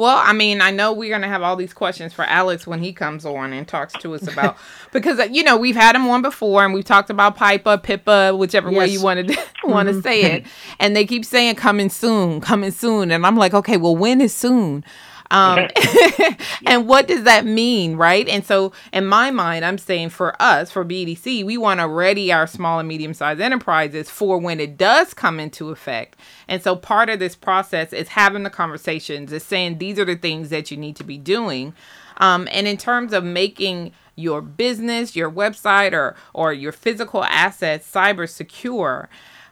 Well, 0.00 0.16
I 0.16 0.32
mean, 0.32 0.62
I 0.62 0.70
know 0.70 0.94
we're 0.94 1.10
going 1.10 1.20
to 1.20 1.28
have 1.28 1.42
all 1.42 1.56
these 1.56 1.74
questions 1.74 2.14
for 2.14 2.22
Alex 2.22 2.66
when 2.66 2.82
he 2.82 2.90
comes 2.90 3.26
on 3.26 3.52
and 3.52 3.68
talks 3.68 3.92
to 4.00 4.14
us 4.14 4.26
about 4.26 4.56
because 4.94 5.20
uh, 5.20 5.24
you 5.24 5.42
know 5.42 5.58
we've 5.58 5.76
had 5.76 5.94
him 5.94 6.08
on 6.08 6.22
before 6.22 6.64
and 6.64 6.72
we've 6.72 6.86
talked 6.86 7.10
about 7.10 7.36
PIPA, 7.36 7.82
PIPA, 7.82 8.38
whichever 8.38 8.70
yes. 8.70 8.78
way 8.78 8.86
you 8.86 9.02
wanted 9.02 9.28
to, 9.28 9.38
want 9.64 9.90
to 9.90 9.92
mm-hmm. 9.92 10.00
say 10.00 10.22
it, 10.22 10.46
and 10.78 10.96
they 10.96 11.04
keep 11.04 11.26
saying 11.26 11.56
coming 11.56 11.90
soon, 11.90 12.40
coming 12.40 12.70
soon, 12.70 13.10
and 13.10 13.26
I'm 13.26 13.36
like, 13.36 13.52
okay, 13.52 13.76
well, 13.76 13.94
when 13.94 14.22
is 14.22 14.34
soon? 14.34 14.86
Um, 15.30 15.68
and 16.66 16.88
what 16.88 17.06
does 17.06 17.22
that 17.24 17.44
mean, 17.44 17.96
right? 17.96 18.28
And 18.28 18.44
so, 18.44 18.72
in 18.92 19.06
my 19.06 19.30
mind, 19.30 19.64
I'm 19.64 19.78
saying 19.78 20.10
for 20.10 20.40
us, 20.42 20.70
for 20.70 20.84
BDC, 20.84 21.44
we 21.44 21.56
want 21.56 21.80
to 21.80 21.88
ready 21.88 22.32
our 22.32 22.46
small 22.46 22.78
and 22.78 22.88
medium 22.88 23.14
sized 23.14 23.40
enterprises 23.40 24.10
for 24.10 24.38
when 24.38 24.58
it 24.60 24.76
does 24.76 25.14
come 25.14 25.38
into 25.38 25.70
effect. 25.70 26.16
And 26.48 26.62
so, 26.62 26.74
part 26.74 27.08
of 27.08 27.18
this 27.20 27.36
process 27.36 27.92
is 27.92 28.08
having 28.08 28.42
the 28.42 28.50
conversations, 28.50 29.32
is 29.32 29.44
saying 29.44 29.78
these 29.78 29.98
are 29.98 30.04
the 30.04 30.16
things 30.16 30.50
that 30.50 30.70
you 30.70 30.76
need 30.76 30.96
to 30.96 31.04
be 31.04 31.18
doing. 31.18 31.74
Um, 32.16 32.48
and 32.50 32.66
in 32.66 32.76
terms 32.76 33.12
of 33.12 33.24
making 33.24 33.92
your 34.16 34.42
business, 34.42 35.16
your 35.16 35.30
website, 35.30 35.92
or 35.92 36.16
or 36.34 36.52
your 36.52 36.72
physical 36.72 37.24
assets 37.24 37.90
cyber 37.90 38.28
secure, 38.28 39.08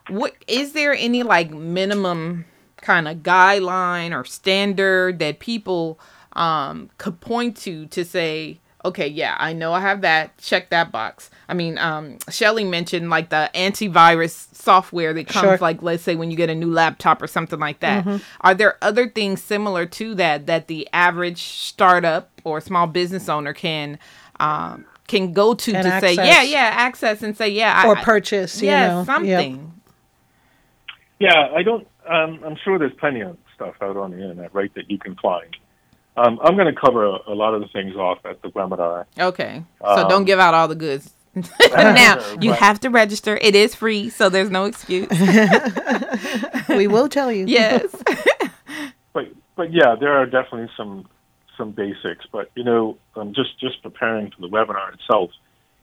what 0.08 0.34
is 0.46 0.72
there 0.72 0.94
any 0.94 1.22
like 1.22 1.50
minimum 1.50 2.46
kind 2.80 3.08
of 3.08 3.18
guideline 3.18 4.18
or 4.18 4.24
standard 4.24 5.18
that 5.18 5.38
people 5.38 5.98
um, 6.32 6.90
could 6.98 7.20
point 7.20 7.56
to 7.58 7.86
to 7.86 8.04
say, 8.04 8.60
okay, 8.84 9.08
yeah, 9.08 9.36
I 9.38 9.52
know 9.52 9.72
I 9.72 9.80
have 9.80 10.02
that. 10.02 10.36
Check 10.38 10.70
that 10.70 10.92
box. 10.92 11.30
I 11.48 11.54
mean, 11.54 11.78
um, 11.78 12.18
Shelly 12.30 12.64
mentioned 12.64 13.10
like 13.10 13.30
the 13.30 13.50
antivirus 13.54 14.54
software 14.54 15.12
that 15.14 15.28
comes, 15.28 15.44
sure. 15.44 15.58
like, 15.58 15.82
let's 15.82 16.02
say 16.02 16.14
when 16.14 16.30
you 16.30 16.36
get 16.36 16.50
a 16.50 16.54
new 16.54 16.70
laptop 16.70 17.22
or 17.22 17.26
something 17.26 17.58
like 17.58 17.80
that. 17.80 18.04
Mm-hmm. 18.04 18.22
Are 18.40 18.54
there 18.54 18.76
other 18.82 19.08
things 19.08 19.42
similar 19.42 19.86
to 19.86 20.14
that 20.16 20.46
that 20.46 20.68
the 20.68 20.88
average 20.92 21.42
startup 21.42 22.30
or 22.44 22.60
small 22.60 22.86
business 22.86 23.28
owner 23.28 23.52
can 23.52 23.98
um, 24.40 24.84
can 25.08 25.32
go 25.32 25.54
to 25.54 25.72
to 25.72 25.78
access. 25.78 26.00
say, 26.00 26.14
yeah, 26.14 26.42
yeah, 26.42 26.70
access 26.74 27.22
and 27.22 27.36
say, 27.36 27.48
yeah, 27.48 27.86
or 27.86 27.96
I, 27.96 28.04
purchase, 28.04 28.62
yeah, 28.62 28.88
know. 28.88 29.04
something. 29.04 29.56
Yep. 29.56 29.64
Yeah, 31.20 31.50
I 31.52 31.62
don't 31.64 31.88
um, 32.08 32.40
I'm 32.44 32.56
sure 32.64 32.78
there's 32.78 32.94
plenty 32.98 33.20
of 33.20 33.36
stuff 33.54 33.74
out 33.80 33.96
on 33.96 34.10
the 34.10 34.16
internet, 34.20 34.54
right, 34.54 34.72
that 34.74 34.90
you 34.90 34.98
can 34.98 35.16
find. 35.16 35.56
Um, 36.16 36.40
I'm 36.42 36.56
going 36.56 36.72
to 36.72 36.78
cover 36.78 37.06
a, 37.06 37.18
a, 37.28 37.34
lot 37.34 37.54
of 37.54 37.60
the 37.60 37.68
things 37.68 37.94
off 37.94 38.18
at 38.24 38.42
the 38.42 38.48
webinar. 38.48 39.04
Okay, 39.18 39.62
so 39.80 39.86
um, 39.86 40.08
don't 40.08 40.24
give 40.24 40.40
out 40.40 40.52
all 40.52 40.66
the 40.66 40.74
goods. 40.74 41.14
now 41.60 42.18
you 42.40 42.52
have 42.52 42.80
to 42.80 42.90
register. 42.90 43.38
It 43.40 43.54
is 43.54 43.74
free, 43.74 44.10
so 44.10 44.28
there's 44.28 44.50
no 44.50 44.64
excuse. 44.64 45.08
we 46.68 46.88
will 46.88 47.08
tell 47.08 47.30
you. 47.30 47.46
Yes. 47.46 47.94
but 49.12 49.28
but 49.54 49.72
yeah, 49.72 49.94
there 49.98 50.16
are 50.16 50.26
definitely 50.26 50.70
some 50.76 51.06
some 51.56 51.70
basics. 51.70 52.26
But 52.32 52.50
you 52.56 52.64
know, 52.64 52.98
um, 53.14 53.32
just 53.34 53.58
just 53.60 53.82
preparing 53.82 54.30
for 54.30 54.40
the 54.40 54.48
webinar 54.48 54.94
itself, 54.94 55.30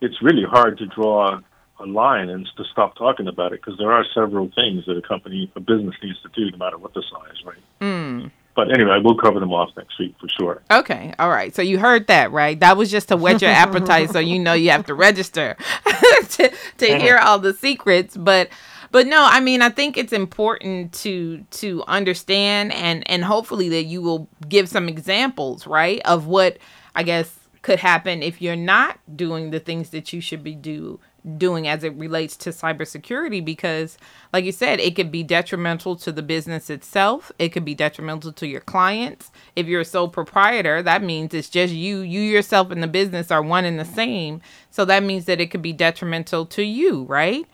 it's 0.00 0.20
really 0.20 0.44
hard 0.44 0.76
to 0.78 0.86
draw 0.86 1.40
a 1.80 1.86
line 1.86 2.28
and 2.28 2.48
to 2.56 2.64
stop 2.72 2.96
talking 2.96 3.28
about 3.28 3.52
it 3.52 3.60
because 3.60 3.78
there 3.78 3.92
are 3.92 4.04
several 4.14 4.50
things 4.54 4.84
that 4.86 4.96
a 4.96 5.02
company, 5.02 5.50
a 5.56 5.60
business 5.60 5.94
needs 6.02 6.20
to 6.22 6.28
do 6.34 6.50
no 6.50 6.56
matter 6.56 6.78
what 6.78 6.94
the 6.94 7.02
size, 7.10 7.44
right? 7.44 7.58
Mm. 7.80 8.30
But 8.54 8.72
anyway, 8.72 8.98
we'll 9.04 9.18
cover 9.18 9.38
them 9.38 9.52
off 9.52 9.68
next 9.76 9.98
week 9.98 10.14
for 10.18 10.28
sure. 10.28 10.62
Okay, 10.70 11.12
all 11.18 11.28
right. 11.28 11.54
So 11.54 11.60
you 11.60 11.78
heard 11.78 12.06
that, 12.06 12.32
right? 12.32 12.58
That 12.58 12.78
was 12.78 12.90
just 12.90 13.08
to 13.08 13.16
whet 13.16 13.42
your 13.42 13.50
appetite, 13.50 14.10
so 14.10 14.18
you 14.18 14.38
know 14.38 14.54
you 14.54 14.70
have 14.70 14.86
to 14.86 14.94
register 14.94 15.56
to 16.30 16.52
to 16.78 16.98
hear 16.98 17.18
all 17.18 17.38
the 17.38 17.52
secrets. 17.52 18.16
But 18.16 18.48
but 18.90 19.06
no, 19.06 19.26
I 19.28 19.40
mean, 19.40 19.60
I 19.60 19.68
think 19.68 19.98
it's 19.98 20.14
important 20.14 20.94
to 20.94 21.44
to 21.50 21.84
understand 21.86 22.72
and 22.72 23.08
and 23.10 23.24
hopefully 23.24 23.68
that 23.68 23.84
you 23.84 24.00
will 24.00 24.26
give 24.48 24.70
some 24.70 24.88
examples, 24.88 25.66
right, 25.66 26.00
of 26.06 26.26
what 26.26 26.56
I 26.94 27.02
guess 27.02 27.38
could 27.60 27.80
happen 27.80 28.22
if 28.22 28.40
you're 28.40 28.56
not 28.56 28.98
doing 29.16 29.50
the 29.50 29.60
things 29.60 29.90
that 29.90 30.14
you 30.14 30.22
should 30.22 30.42
be 30.42 30.54
do 30.54 30.98
doing 31.36 31.66
as 31.66 31.82
it 31.82 31.94
relates 31.94 32.36
to 32.36 32.50
cybersecurity 32.50 33.44
because 33.44 33.98
like 34.32 34.44
you 34.44 34.52
said 34.52 34.78
it 34.78 34.94
could 34.94 35.10
be 35.10 35.22
detrimental 35.22 35.96
to 35.96 36.12
the 36.12 36.22
business 36.22 36.70
itself. 36.70 37.32
It 37.38 37.48
could 37.50 37.64
be 37.64 37.74
detrimental 37.74 38.32
to 38.34 38.46
your 38.46 38.60
clients. 38.60 39.30
If 39.56 39.66
you're 39.66 39.80
a 39.80 39.84
sole 39.84 40.08
proprietor 40.08 40.82
that 40.82 41.02
means 41.02 41.34
it's 41.34 41.48
just 41.48 41.72
you. 41.72 41.98
You 41.98 42.20
yourself 42.20 42.70
and 42.70 42.82
the 42.82 42.88
business 42.88 43.30
are 43.30 43.42
one 43.42 43.64
and 43.64 43.78
the 43.78 43.84
same. 43.84 44.40
So 44.70 44.84
that 44.84 45.02
means 45.02 45.24
that 45.24 45.40
it 45.40 45.50
could 45.50 45.62
be 45.62 45.72
detrimental 45.72 46.46
to 46.46 46.62
you 46.62 47.04
right? 47.04 47.46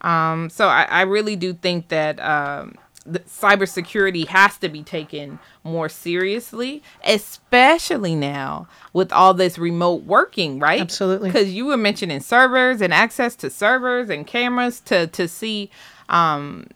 Um, 0.00 0.48
so 0.48 0.68
I, 0.68 0.84
I 0.84 1.02
really 1.02 1.36
do 1.36 1.52
think 1.52 1.88
that 1.88 2.18
um, 2.20 2.76
cybersecurity 3.18 4.26
has 4.28 4.56
to 4.58 4.68
be 4.68 4.82
taken 4.82 5.38
more 5.64 5.88
seriously, 5.88 6.82
especially 7.04 8.14
now 8.14 8.68
with 8.92 9.12
all 9.12 9.34
this 9.34 9.58
remote 9.58 10.04
working, 10.04 10.58
right? 10.58 10.80
Absolutely. 10.80 11.28
Because 11.28 11.52
you 11.52 11.66
were 11.66 11.76
mentioning 11.76 12.20
servers 12.20 12.80
and 12.80 12.94
access 12.94 13.34
to 13.36 13.50
servers 13.50 14.08
and 14.08 14.26
cameras 14.26 14.80
to 14.80 15.06
to 15.08 15.28
see 15.28 15.70
um, 16.08 16.66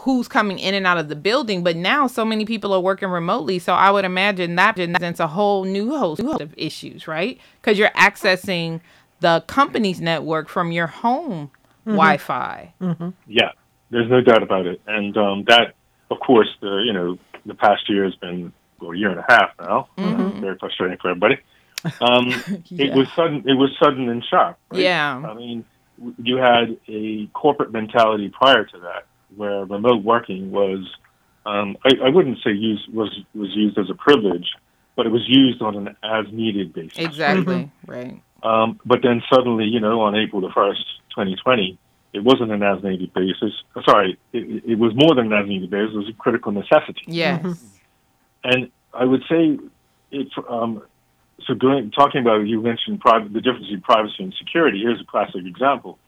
who's 0.00 0.28
coming 0.28 0.58
in 0.58 0.74
and 0.74 0.86
out 0.86 0.98
of 0.98 1.08
the 1.08 1.16
building. 1.16 1.62
But 1.62 1.76
now 1.76 2.06
so 2.06 2.24
many 2.24 2.44
people 2.44 2.72
are 2.72 2.80
working 2.80 3.08
remotely, 3.08 3.58
so 3.58 3.74
I 3.74 3.90
would 3.90 4.04
imagine 4.04 4.56
that 4.56 4.74
presents 4.74 5.20
a 5.20 5.26
whole 5.26 5.64
new 5.64 5.96
host 5.96 6.22
of 6.22 6.54
issues, 6.56 7.08
right? 7.08 7.38
Because 7.60 7.78
you're 7.78 7.90
accessing 7.90 8.80
the 9.20 9.44
company's 9.46 10.00
network 10.00 10.48
from 10.48 10.72
your 10.72 10.86
home 10.86 11.50
mm-hmm. 11.80 11.92
Wi-Fi. 11.92 12.72
Mm-hmm. 12.80 13.10
Yeah, 13.26 13.52
there's 13.90 14.10
no 14.10 14.20
doubt 14.20 14.42
about 14.42 14.66
it, 14.66 14.80
and 14.86 15.16
um, 15.16 15.44
that, 15.44 15.74
of 16.10 16.20
course, 16.20 16.48
the 16.60 16.82
you 16.84 16.92
know 16.92 17.18
the 17.46 17.54
past 17.54 17.88
year 17.88 18.04
has 18.04 18.14
been 18.16 18.52
well, 18.80 18.92
a 18.92 18.96
year 18.96 19.10
and 19.10 19.20
a 19.20 19.24
half 19.28 19.50
now. 19.60 19.88
Mm-hmm. 19.96 20.20
Uh, 20.20 20.40
very 20.40 20.58
frustrating 20.58 20.98
for 20.98 21.10
everybody. 21.10 21.38
Um, 22.00 22.28
yeah. 22.66 22.86
It 22.86 22.94
was 22.94 23.08
sudden. 23.14 23.44
It 23.46 23.54
was 23.54 23.70
sudden 23.82 24.08
and 24.08 24.24
sharp. 24.24 24.58
Right? 24.70 24.82
Yeah. 24.82 25.16
I 25.16 25.34
mean, 25.34 25.64
you 26.18 26.36
had 26.36 26.78
a 26.88 27.26
corporate 27.28 27.72
mentality 27.72 28.28
prior 28.28 28.64
to 28.64 28.78
that, 28.80 29.06
where 29.36 29.64
remote 29.64 30.02
working 30.04 30.50
was. 30.50 30.88
Um, 31.46 31.78
I, 31.84 31.92
I 32.04 32.08
wouldn't 32.10 32.38
say 32.44 32.50
used 32.50 32.92
was 32.92 33.18
was 33.34 33.50
used 33.54 33.78
as 33.78 33.88
a 33.88 33.94
privilege, 33.94 34.50
but 34.96 35.06
it 35.06 35.10
was 35.10 35.26
used 35.26 35.62
on 35.62 35.76
an 35.76 35.96
as 36.02 36.26
needed 36.32 36.72
basis. 36.72 36.98
Exactly. 36.98 37.70
Mm-hmm. 37.86 37.90
Right. 37.90 38.22
Um, 38.42 38.80
but 38.84 39.00
then 39.02 39.22
suddenly, 39.32 39.64
you 39.64 39.80
know, 39.80 40.00
on 40.00 40.16
April 40.16 40.40
the 40.40 40.50
first, 40.50 40.84
2020, 41.10 41.78
it 42.12 42.24
wasn't 42.24 42.50
an 42.50 42.62
as 42.62 42.82
needed 42.82 43.12
basis. 43.14 43.52
Sorry, 43.84 44.18
it, 44.32 44.64
it 44.64 44.78
was 44.78 44.92
more 44.94 45.14
than 45.14 45.32
an 45.32 45.42
as 45.42 45.48
needed 45.48 45.70
basis. 45.70 45.94
It 45.94 45.98
was 45.98 46.08
a 46.08 46.12
critical 46.14 46.52
necessity. 46.52 47.02
Yes. 47.06 47.42
Mm-hmm. 47.42 47.52
And 48.44 48.70
I 48.92 49.04
would 49.04 49.22
say 49.28 49.58
it's 50.10 50.32
um, 50.48 50.82
so 51.46 51.54
going 51.54 51.90
talking 51.90 52.20
about 52.20 52.40
you 52.40 52.60
mentioned 52.60 53.00
private 53.00 53.32
the 53.32 53.40
difference 53.40 53.66
between 53.66 53.82
privacy 53.82 54.22
and 54.24 54.34
security. 54.38 54.80
Here's 54.82 55.00
a 55.00 55.04
classic 55.04 55.44
example. 55.46 55.98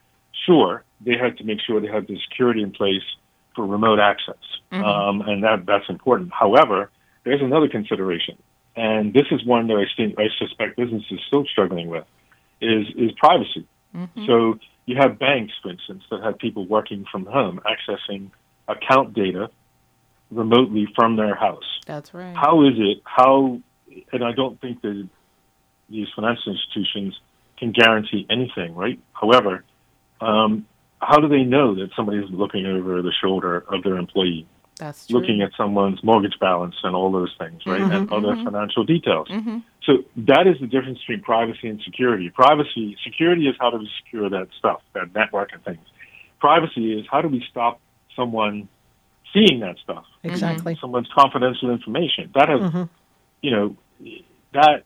Sure, 0.45 0.83
they 1.01 1.17
had 1.17 1.37
to 1.37 1.43
make 1.43 1.59
sure 1.65 1.79
they 1.79 1.87
had 1.87 2.07
the 2.07 2.17
security 2.29 2.61
in 2.61 2.71
place 2.71 3.03
for 3.55 3.65
remote 3.65 3.99
access, 3.99 4.35
mm-hmm. 4.71 4.83
um, 4.83 5.21
and 5.21 5.43
that 5.43 5.65
that's 5.65 5.87
important. 5.89 6.33
However, 6.33 6.89
there's 7.23 7.41
another 7.41 7.69
consideration, 7.69 8.37
and 8.75 9.13
this 9.13 9.27
is 9.31 9.45
one 9.45 9.67
that 9.67 9.75
I 9.75 9.85
think 9.95 10.19
I 10.19 10.27
suspect 10.37 10.75
business 10.75 11.03
is 11.11 11.19
still 11.27 11.45
struggling 11.45 11.87
with, 11.87 12.05
is 12.61 12.87
is 12.97 13.11
privacy. 13.13 13.67
Mm-hmm. 13.95 14.25
So 14.25 14.59
you 14.85 14.97
have 14.99 15.19
banks, 15.19 15.53
for 15.61 15.71
instance, 15.71 16.03
that 16.11 16.21
have 16.23 16.37
people 16.37 16.65
working 16.67 17.05
from 17.11 17.25
home 17.25 17.61
accessing 17.65 18.31
account 18.67 19.13
data 19.13 19.49
remotely 20.31 20.87
from 20.95 21.15
their 21.15 21.35
house. 21.35 21.79
That's 21.85 22.13
right. 22.13 22.35
How 22.35 22.65
is 22.65 22.73
it? 22.77 23.01
How? 23.05 23.59
And 24.11 24.23
I 24.23 24.31
don't 24.31 24.59
think 24.59 24.81
that 24.81 25.07
these 25.89 26.07
financial 26.15 26.53
institutions 26.53 27.19
can 27.57 27.71
guarantee 27.71 28.25
anything, 28.29 28.73
right? 28.75 28.99
However, 29.13 29.63
um, 30.19 30.65
how 30.99 31.19
do 31.19 31.27
they 31.27 31.43
know 31.43 31.75
that 31.75 31.89
somebody's 31.95 32.29
looking 32.29 32.65
over 32.65 33.01
the 33.01 33.11
shoulder 33.21 33.63
of 33.67 33.83
their 33.83 33.97
employee? 33.97 34.47
That's 34.83 35.07
true. 35.07 35.19
Looking 35.19 35.41
at 35.41 35.51
someone's 35.55 36.03
mortgage 36.03 36.37
balance 36.41 36.75
and 36.83 36.93
all 36.93 37.09
those 37.09 37.33
things, 37.39 37.61
right? 37.65 37.79
Mm-hmm, 37.79 37.91
and 37.91 38.11
other 38.11 38.33
mm-hmm. 38.33 38.43
financial 38.43 38.83
details. 38.83 39.29
Mm-hmm. 39.29 39.59
So 39.83 40.03
that 40.17 40.45
is 40.45 40.59
the 40.59 40.67
difference 40.67 40.99
between 40.99 41.21
privacy 41.21 41.69
and 41.69 41.81
security. 41.83 42.29
Privacy, 42.29 42.97
security 43.01 43.47
is 43.47 43.55
how 43.61 43.69
do 43.71 43.77
we 43.77 43.89
secure 44.03 44.29
that 44.29 44.49
stuff, 44.59 44.81
that 44.93 45.15
network 45.15 45.53
and 45.53 45.63
things. 45.63 45.85
Privacy 46.39 46.99
is 46.99 47.05
how 47.09 47.21
do 47.21 47.29
we 47.29 47.41
stop 47.49 47.79
someone 48.13 48.67
seeing 49.33 49.61
that 49.61 49.77
stuff? 49.81 50.03
Exactly. 50.23 50.77
Someone's 50.81 51.09
confidential 51.15 51.71
information. 51.71 52.29
That 52.35 52.49
has, 52.49 52.59
mm-hmm. 52.59 52.83
you 53.41 53.51
know, 53.51 53.77
that 54.53 54.83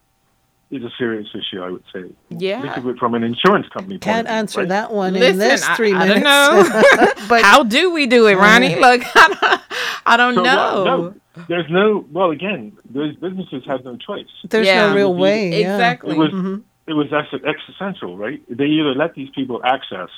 is 0.69 0.83
a 0.83 0.89
serious 0.97 1.27
issue, 1.33 1.61
I 1.61 1.69
would 1.71 1.83
say. 1.93 2.11
Yeah. 2.29 2.61
Think 2.61 2.77
of 2.77 2.87
it 2.87 2.97
from 2.97 3.13
an 3.13 3.23
insurance 3.23 3.67
company. 3.69 3.99
Can't 3.99 4.27
point 4.27 4.37
answer 4.37 4.59
right? 4.61 4.69
that 4.69 4.91
one 4.91 5.13
Listen, 5.13 5.31
in 5.31 5.37
this 5.39 5.65
three 5.69 5.93
I, 5.93 6.07
minutes. 6.07 6.25
I 6.25 6.51
don't 6.51 6.97
know. 6.97 7.13
but 7.29 7.41
how 7.41 7.63
do 7.63 7.91
we 7.91 8.05
do 8.05 8.27
it, 8.27 8.35
Ronnie? 8.35 8.75
Look, 8.75 9.01
I 9.15 9.27
don't, 9.41 9.61
I 10.07 10.17
don't 10.17 10.35
so, 10.35 10.43
know. 10.43 10.83
no, 10.85 11.15
there's 11.47 11.69
no. 11.69 12.05
Well, 12.11 12.31
again, 12.31 12.73
those 12.89 13.15
businesses 13.17 13.63
have 13.67 13.83
no 13.83 13.97
choice. 13.97 14.25
There's 14.49 14.67
Yeah. 14.67 14.87
no 14.89 14.95
real 14.95 15.13
way. 15.13 15.49
yeah. 15.49 15.73
Exactly. 15.75 16.15
It 16.15 16.17
was 16.17 16.31
Mhm. 16.31 16.63
it 16.87 16.93
was 16.93 17.07
ex- 17.11 17.43
existential, 17.45 18.15
right? 18.17 18.41
They 18.49 18.65
either 18.65 18.95
let 18.95 19.13
these 19.13 19.29
people 19.31 19.61
access 19.63 20.09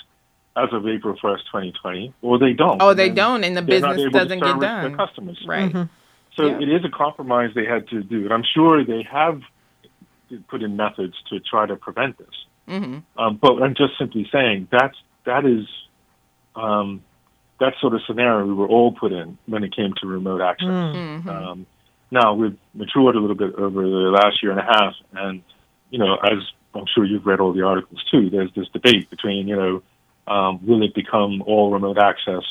as 0.56 0.70
of 0.72 0.88
April 0.88 1.16
first, 1.22 1.46
2020, 1.48 2.14
or 2.22 2.38
they 2.38 2.54
don't. 2.54 2.82
Oh, 2.82 2.94
they 2.94 3.08
then 3.08 3.16
don't, 3.16 3.44
and 3.44 3.58
the 3.58 3.62
they're 3.62 3.80
not 3.82 3.96
business 3.96 4.02
able 4.02 4.12
to 4.12 4.20
doesn't 4.20 4.40
get 4.40 4.48
service 4.48 4.62
done. 4.62 4.84
Their 4.90 4.98
customers, 4.98 5.44
Right. 5.48 5.72
Mhm. 5.74 5.90
So 6.36 6.46
Yeah. 6.46 6.60
it 6.60 6.70
is 6.70 6.86
a 6.86 6.90
compromise 6.90 7.52
they 7.56 7.66
had 7.66 7.88
to 7.90 8.02
do, 8.04 8.24
and 8.26 8.34
I'm 8.34 8.44
sure 8.44 8.84
they 8.84 9.02
have 9.04 9.42
put 10.48 10.62
in 10.62 10.76
methods 10.78 11.16
to 11.30 11.40
try 11.40 11.66
to 11.66 11.76
prevent 11.76 12.18
this. 12.18 12.46
Mm-hmm. 12.70 13.00
Um, 13.22 13.36
but 13.38 13.62
I'm 13.64 13.74
just 13.74 13.98
simply 13.98 14.30
saying 14.32 14.68
that's 14.72 14.96
that 15.26 15.44
is 15.46 15.68
um, 16.56 17.02
that 17.60 17.74
sort 17.82 17.94
of 17.94 18.02
scenario 18.08 18.46
we 18.46 18.54
were 18.54 18.68
all 18.68 18.92
put 18.92 19.12
in 19.12 19.38
when 19.46 19.64
it 19.64 19.76
came 19.76 19.94
to 20.02 20.08
remote 20.08 20.42
access. 20.42 20.68
Mm-hmm. 20.68 21.30
Um, 21.30 21.66
now 22.12 22.34
we've 22.34 22.58
matured 22.74 23.16
a 23.16 23.20
little 23.20 23.36
bit 23.36 23.54
over 23.56 23.82
the 23.82 24.12
last 24.12 24.42
year 24.42 24.52
and 24.52 24.60
a 24.60 24.64
half, 24.64 24.94
and 25.14 25.44
you 25.90 26.00
know, 26.00 26.16
as 26.16 26.40
I'm 26.74 26.86
sure 26.94 27.06
you've 27.06 27.26
read 27.26 27.40
all 27.40 27.54
the 27.54 27.64
articles 27.64 28.04
too. 28.12 28.30
There's 28.30 28.54
this 28.56 28.68
debate 28.70 29.10
between 29.10 29.48
you 29.48 29.56
know, 29.56 29.84
um, 30.34 30.66
will 30.66 30.84
it 30.84 30.94
become 30.94 31.42
all 31.46 31.72
remote 31.72 31.98
access, 31.98 32.44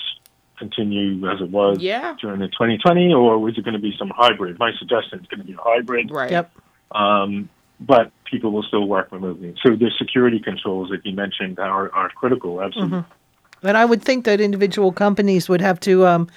continue 0.59 1.29
as 1.31 1.41
it 1.41 1.51
was 1.51 1.79
Yeah. 1.81 2.15
during 2.21 2.41
the 2.41 2.49
2020, 2.49 3.13
or 3.15 3.49
is 3.49 3.57
it 3.57 3.65
going 3.65 3.75
to 3.75 3.81
be 3.81 3.95
some 3.99 4.11
hybrid? 4.15 4.59
My 4.59 4.73
suggestion 4.79 5.21
is 5.21 5.27
going 5.27 5.41
to 5.41 5.47
be 5.47 5.55
a 5.55 5.63
hybrid. 5.63 6.11
Right. 6.11 6.31
Yep. 6.31 6.53
Um, 6.93 7.49
but 7.81 8.11
people 8.25 8.51
will 8.51 8.65
still 8.65 8.87
work 8.87 9.13
remotely. 9.13 9.55
So 9.63 9.77
the 9.77 9.91
security 9.99 10.41
controls 10.41 10.91
that 10.91 11.07
you 11.07 11.15
mentioned 11.15 11.59
are, 11.59 11.95
are 11.95 12.09
critical, 12.11 12.61
absolutely. 12.61 13.05
But 13.61 13.77
I 13.77 13.85
would 13.85 14.03
think 14.03 14.25
that 14.25 14.41
individual 14.41 14.93
companies 14.93 15.49
would 15.49 15.61
have 15.61 15.81
to 15.81 16.07
um, 16.07 16.29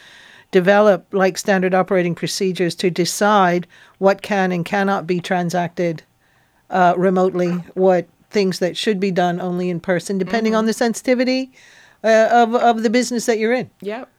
develop 0.51 1.05
like 1.11 1.37
standard 1.37 1.73
operating 1.73 2.15
procedures 2.15 2.75
to 2.75 2.89
decide 2.89 3.67
what 3.99 4.21
can 4.21 4.51
and 4.51 4.65
cannot 4.65 5.07
be 5.07 5.19
transacted 5.19 6.03
uh, 6.69 6.93
remotely, 6.97 7.51
what 7.73 8.07
things 8.29 8.59
that 8.59 8.77
should 8.77 8.99
be 8.99 9.11
done 9.11 9.39
only 9.41 9.69
in 9.69 9.79
person, 9.79 10.17
depending 10.17 10.55
on 10.55 10.65
the 10.65 10.73
sensitivity 10.73 11.51
uh, 12.03 12.29
of 12.31 12.55
of 12.55 12.83
the 12.83 12.89
business 12.89 13.25
that 13.25 13.37
you're 13.37 13.53
in. 13.53 13.69
Yep. 13.81 14.09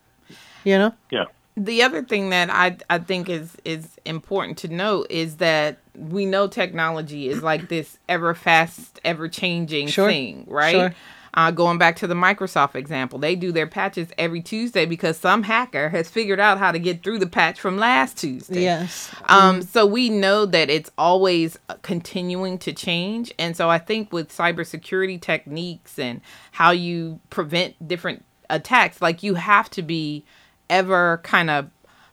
You 0.64 0.78
know. 0.78 0.94
Yeah. 1.10 1.24
The 1.56 1.82
other 1.82 2.02
thing 2.02 2.30
that 2.30 2.48
I 2.50 2.76
I 2.88 2.98
think 2.98 3.28
is 3.28 3.56
is 3.64 3.98
important 4.04 4.58
to 4.58 4.68
note 4.68 5.06
is 5.10 5.36
that 5.36 5.78
we 5.96 6.24
know 6.24 6.46
technology 6.46 7.28
is 7.28 7.42
like 7.42 7.68
this 7.68 7.98
ever 8.08 8.34
fast, 8.34 9.00
ever 9.04 9.28
changing 9.28 9.88
Sure. 9.88 10.08
thing, 10.08 10.46
right? 10.48 10.72
Sure. 10.72 10.94
Uh, 11.34 11.50
going 11.50 11.78
back 11.78 11.96
to 11.96 12.06
the 12.06 12.14
Microsoft 12.14 12.74
example, 12.74 13.18
they 13.18 13.34
do 13.34 13.52
their 13.52 13.66
patches 13.66 14.08
every 14.18 14.42
Tuesday 14.42 14.84
because 14.84 15.16
some 15.16 15.42
hacker 15.42 15.88
has 15.88 16.10
figured 16.10 16.38
out 16.38 16.58
how 16.58 16.70
to 16.70 16.78
get 16.78 17.02
through 17.02 17.18
the 17.18 17.26
patch 17.26 17.58
from 17.58 17.78
last 17.78 18.18
Tuesday. 18.18 18.62
Yes. 18.62 19.10
Um, 19.26 19.62
so 19.62 19.86
we 19.86 20.10
know 20.10 20.44
that 20.44 20.68
it's 20.68 20.90
always 20.98 21.58
uh, 21.70 21.76
continuing 21.80 22.58
to 22.58 22.72
change. 22.74 23.32
And 23.38 23.56
so 23.56 23.70
I 23.70 23.78
think 23.78 24.12
with 24.12 24.28
cybersecurity 24.28 25.20
techniques 25.20 25.98
and 25.98 26.20
how 26.50 26.70
you 26.70 27.18
prevent 27.30 27.88
different 27.88 28.24
attacks, 28.50 29.00
like 29.00 29.22
you 29.22 29.34
have 29.36 29.70
to 29.70 29.80
be 29.80 30.24
ever 30.68 31.20
kind 31.22 31.48
of 31.48 31.70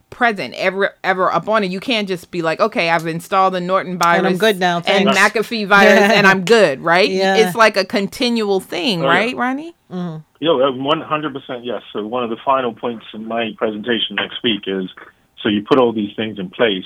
present, 0.09 0.53
ever 0.55 0.93
ever 1.03 1.31
up 1.31 1.47
on 1.47 1.63
it. 1.63 1.71
You 1.71 1.79
can't 1.79 2.07
just 2.07 2.31
be 2.31 2.41
like, 2.41 2.59
okay, 2.59 2.89
I've 2.89 3.05
installed 3.07 3.53
the 3.53 3.61
Norton 3.61 3.97
virus 3.97 4.17
and 4.19 4.27
I'm 4.27 4.37
good 4.37 4.59
now, 4.59 4.77
and 4.77 4.85
thanks. 5.09 5.17
McAfee 5.17 5.67
virus 5.67 6.11
and 6.13 6.25
I'm 6.27 6.43
good, 6.57 6.81
right? 6.81 7.09
Yeah. 7.09 7.35
It's 7.37 7.55
like 7.55 7.77
a 7.77 7.85
continual 7.85 8.59
thing, 8.59 9.01
Oh, 9.01 9.05
yeah. 9.05 9.09
right, 9.09 9.35
Ronnie? 9.35 9.75
Yeah, 9.91 10.69
one 10.69 11.01
hundred 11.01 11.33
percent 11.33 11.65
yes. 11.65 11.81
So 11.93 12.05
one 12.05 12.23
of 12.23 12.29
the 12.29 12.37
final 12.45 12.73
points 12.73 13.05
in 13.13 13.25
my 13.27 13.51
presentation 13.57 14.15
next 14.15 14.41
week 14.43 14.63
is 14.67 14.89
so 15.41 15.49
you 15.49 15.63
put 15.63 15.79
all 15.79 15.91
these 15.93 16.15
things 16.15 16.37
in 16.39 16.49
place, 16.49 16.85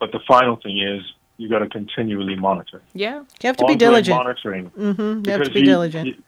but 0.00 0.12
the 0.12 0.20
final 0.26 0.56
thing 0.56 0.78
is 0.80 1.02
you 1.36 1.48
got 1.48 1.60
to 1.60 1.68
continually 1.68 2.36
monitor. 2.36 2.80
Yeah. 2.94 3.20
You 3.42 3.46
have 3.48 3.56
to 3.58 3.66
be 3.66 3.74
diligent. 3.76 4.16
Monitoring. 4.16 4.70
Mm-hmm. 4.70 5.26
You 5.26 5.32
have 5.32 5.42
to 5.44 5.50
be 5.50 5.60
you- 5.60 5.64
diligent. 5.66 6.06
you- 6.08 6.22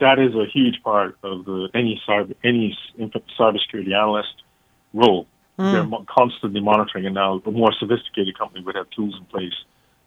that 0.00 0.18
is 0.18 0.34
a 0.34 0.46
huge 0.46 0.82
part 0.82 1.16
of 1.22 1.44
the 1.44 1.68
any 1.74 2.00
cyber 2.08 2.34
any 2.42 2.76
cybersecurity 2.98 3.92
analyst 3.94 4.42
role. 4.92 5.26
Hmm. 5.60 5.72
They're 5.72 5.84
mo- 5.84 6.06
constantly 6.08 6.60
monitoring, 6.60 7.04
and 7.06 7.14
now 7.14 7.40
a 7.44 7.50
more 7.50 7.72
sophisticated 7.78 8.38
company 8.38 8.64
would 8.64 8.76
have 8.76 8.88
tools 8.90 9.14
in 9.18 9.24
place 9.26 9.52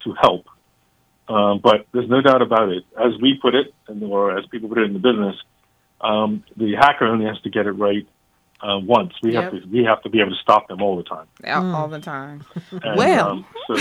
to 0.04 0.14
help. 0.20 0.46
Um, 1.30 1.60
but 1.64 1.86
there's 1.94 2.10
no 2.10 2.22
doubt 2.22 2.42
about 2.42 2.70
it. 2.70 2.84
As 3.00 3.14
we 3.22 3.36
put 3.42 3.54
it, 3.56 3.74
and 3.88 4.02
or 4.04 4.38
as 4.38 4.46
people 4.48 4.68
put 4.70 4.80
it 4.80 4.86
in 4.86 4.94
the 4.94 5.00
business, 5.00 5.36
um, 6.02 6.44
the 6.58 6.74
hacker 6.76 7.06
only 7.06 7.26
has 7.26 7.40
to 7.42 7.50
get 7.50 7.66
it 7.68 7.72
right 7.74 8.06
uh, 8.62 8.80
once. 8.80 9.14
We 9.22 9.34
have 9.36 9.52
to 9.52 9.62
we 9.72 9.84
have 9.84 10.02
to 10.04 10.10
be 10.10 10.20
able 10.22 10.32
to 10.32 10.42
stop 10.42 10.68
them 10.68 10.82
all 10.82 10.98
the 10.98 11.04
time. 11.04 11.28
All, 11.46 11.62
Mm. 11.64 11.74
all 11.76 11.88
the 11.88 12.00
time. 12.00 12.44
And, 12.72 12.98
Well. 12.98 13.30
um, 13.30 13.46
so 13.68 13.76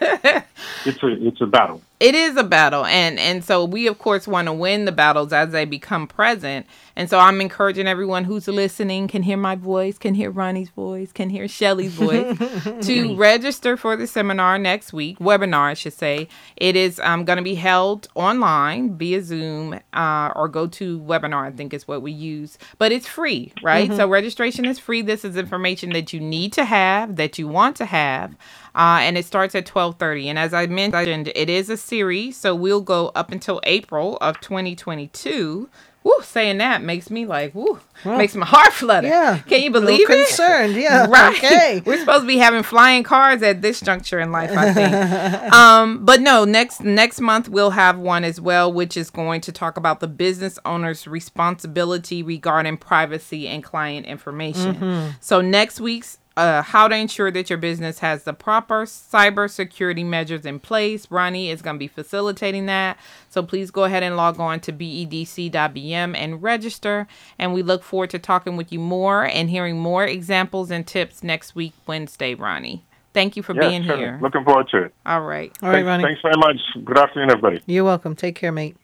it's 0.84 1.02
a 1.02 1.26
it's 1.26 1.40
a 1.40 1.46
battle. 1.46 1.80
it 2.00 2.14
is 2.14 2.36
a 2.36 2.44
battle 2.44 2.84
and 2.84 3.18
and 3.18 3.44
so 3.44 3.64
we 3.64 3.86
of 3.86 3.98
course 3.98 4.28
want 4.28 4.46
to 4.46 4.52
win 4.52 4.84
the 4.84 4.92
battles 4.92 5.32
as 5.32 5.50
they 5.52 5.64
become 5.64 6.06
present. 6.06 6.66
And 6.96 7.08
so 7.08 7.18
i'm 7.18 7.40
encouraging 7.40 7.86
everyone 7.86 8.24
who's 8.24 8.48
listening 8.48 9.06
can 9.06 9.22
hear 9.22 9.36
my 9.36 9.54
voice 9.54 9.98
can 9.98 10.14
hear 10.14 10.30
ronnie's 10.32 10.70
voice 10.70 11.12
can 11.12 11.30
hear 11.30 11.46
shelly's 11.46 11.94
voice 11.94 12.36
to 12.86 13.16
register 13.16 13.76
for 13.76 13.96
the 13.96 14.06
seminar 14.06 14.58
next 14.58 14.92
week 14.92 15.18
webinar 15.20 15.70
i 15.70 15.74
should 15.74 15.92
say. 15.92 16.28
It 16.56 16.74
is 16.74 16.98
um, 17.00 17.24
going 17.24 17.36
to 17.36 17.42
be 17.42 17.54
held 17.54 18.08
online 18.16 18.96
via 18.96 19.22
zoom 19.22 19.78
uh, 19.92 20.32
or 20.34 20.48
go 20.48 20.66
to 20.66 20.98
webinar 21.00 21.44
i 21.46 21.50
think 21.52 21.72
is 21.72 21.86
what 21.86 22.02
we 22.02 22.10
use. 22.12 22.58
But 22.78 22.90
it's 22.92 23.06
free 23.06 23.52
right? 23.62 23.92
So 23.94 24.08
registration 24.08 24.64
is 24.64 24.78
free. 24.78 25.02
This 25.02 25.24
is 25.24 25.36
information 25.36 25.90
that 25.90 26.12
you 26.12 26.20
need 26.20 26.52
to 26.54 26.64
have 26.64 27.16
that 27.16 27.38
you 27.38 27.46
want 27.46 27.76
to 27.76 27.84
have 27.84 28.34
uh, 28.74 29.00
and 29.02 29.18
it 29.18 29.24
starts 29.24 29.54
at 29.54 29.66
12:30. 29.66 30.26
And 30.26 30.38
as 30.38 30.47
I 30.54 30.66
mentioned, 30.66 31.30
it 31.34 31.48
is 31.50 31.70
a 31.70 31.76
series, 31.76 32.36
so 32.36 32.54
we'll 32.54 32.80
go 32.80 33.08
up 33.14 33.32
until 33.32 33.60
April 33.64 34.16
of 34.20 34.40
2022. 34.40 35.68
Woo, 36.04 36.12
saying 36.22 36.58
that 36.58 36.80
makes 36.80 37.10
me 37.10 37.26
like, 37.26 37.54
woo, 37.54 37.80
makes 38.04 38.34
my 38.36 38.46
heart 38.46 38.72
flutter. 38.72 39.08
Yeah. 39.08 39.38
can 39.40 39.60
you 39.60 39.70
believe 39.70 40.08
it? 40.08 40.26
concerned. 40.28 40.74
Yeah. 40.76 41.06
Right. 41.08 41.36
Okay. 41.36 41.82
We're 41.86 41.98
supposed 41.98 42.22
to 42.22 42.26
be 42.26 42.38
having 42.38 42.62
flying 42.62 43.02
cars 43.02 43.42
at 43.42 43.62
this 43.62 43.80
juncture 43.80 44.20
in 44.20 44.30
life, 44.30 44.50
I 44.56 44.72
think. 44.72 45.52
um, 45.52 46.04
but 46.04 46.20
no, 46.20 46.44
next 46.44 46.82
next 46.82 47.20
month 47.20 47.48
we'll 47.48 47.70
have 47.70 47.98
one 47.98 48.24
as 48.24 48.40
well, 48.40 48.72
which 48.72 48.96
is 48.96 49.10
going 49.10 49.40
to 49.42 49.52
talk 49.52 49.76
about 49.76 50.00
the 50.00 50.06
business 50.06 50.58
owner's 50.64 51.06
responsibility 51.06 52.22
regarding 52.22 52.76
privacy 52.76 53.48
and 53.48 53.62
client 53.64 54.06
information. 54.06 55.14
So 55.20 55.40
next 55.40 55.80
week's 55.80 56.18
uh, 56.38 56.62
how 56.62 56.88
to 56.88 56.96
ensure 56.96 57.30
that 57.32 57.50
your 57.50 57.58
business 57.58 57.98
has 57.98 58.22
the 58.22 58.32
proper 58.32 58.84
cybersecurity 58.84 60.06
measures 60.06 60.46
in 60.46 60.60
place. 60.60 61.10
Ronnie 61.10 61.50
is 61.50 61.60
going 61.62 61.76
to 61.76 61.78
be 61.78 61.88
facilitating 61.88 62.66
that. 62.66 62.96
So 63.28 63.42
please 63.42 63.70
go 63.70 63.84
ahead 63.84 64.02
and 64.02 64.16
log 64.16 64.38
on 64.40 64.60
to 64.60 64.72
bedc.bm 64.72 66.16
and 66.16 66.42
register. 66.42 67.06
And 67.38 67.52
we 67.52 67.62
look 67.62 67.82
forward 67.82 68.10
to 68.10 68.18
talking 68.18 68.56
with 68.56 68.72
you 68.72 68.78
more 68.78 69.24
and 69.24 69.50
hearing 69.50 69.78
more 69.78 70.04
examples 70.04 70.70
and 70.70 70.86
tips 70.86 71.22
next 71.22 71.54
week, 71.54 71.74
Wednesday, 71.86 72.34
Ronnie. 72.34 72.84
Thank 73.14 73.36
you 73.36 73.42
for 73.42 73.54
Yeah, 73.54 73.68
being 73.68 73.84
sure. 73.84 73.96
here. 73.96 74.18
Looking 74.22 74.44
forward 74.44 74.68
to 74.70 74.84
it. 74.84 74.94
All 75.04 75.22
right. 75.22 75.50
All 75.62 75.68
right, 75.70 75.76
thanks, 75.76 75.86
Ronnie. 75.86 76.04
thanks 76.04 76.20
very 76.22 76.36
much. 76.36 76.56
Good 76.84 76.98
afternoon, 76.98 77.30
everybody. 77.30 77.60
You're 77.66 77.84
welcome. 77.84 78.14
Take 78.14 78.36
care, 78.36 78.52
mate. 78.52 78.76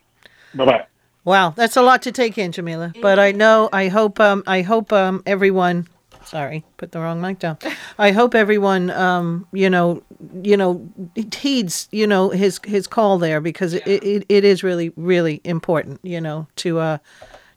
Bye 0.54 0.64
bye. 0.64 0.86
Wow, 1.24 1.50
that's 1.56 1.76
a 1.76 1.82
lot 1.82 2.02
to 2.02 2.12
take 2.12 2.36
in, 2.36 2.52
Jamillah. 2.52 3.00
But 3.00 3.18
I 3.18 3.32
know, 3.32 3.70
I 3.72 3.88
hope, 3.88 4.20
um, 4.20 4.42
I 4.46 4.60
hope 4.62 4.92
um, 4.92 5.22
everyone. 5.24 5.86
Sorry, 6.24 6.64
put 6.76 6.92
the 6.92 7.00
wrong 7.00 7.20
mic 7.20 7.38
down. 7.38 7.58
I 7.98 8.12
hope 8.12 8.34
everyone, 8.34 8.90
um, 8.90 9.46
you 9.52 9.68
know, 9.70 10.02
you 10.42 10.56
know, 10.56 10.88
heeds, 11.34 11.88
you 11.92 12.06
know, 12.06 12.30
his 12.30 12.60
his 12.64 12.86
call 12.86 13.18
there 13.18 13.40
because 13.40 13.74
it, 13.74 13.86
it 13.86 14.24
it 14.28 14.44
is 14.44 14.62
really 14.62 14.90
really 14.96 15.40
important, 15.44 16.00
you 16.02 16.20
know, 16.20 16.46
to 16.56 16.78
uh 16.78 16.98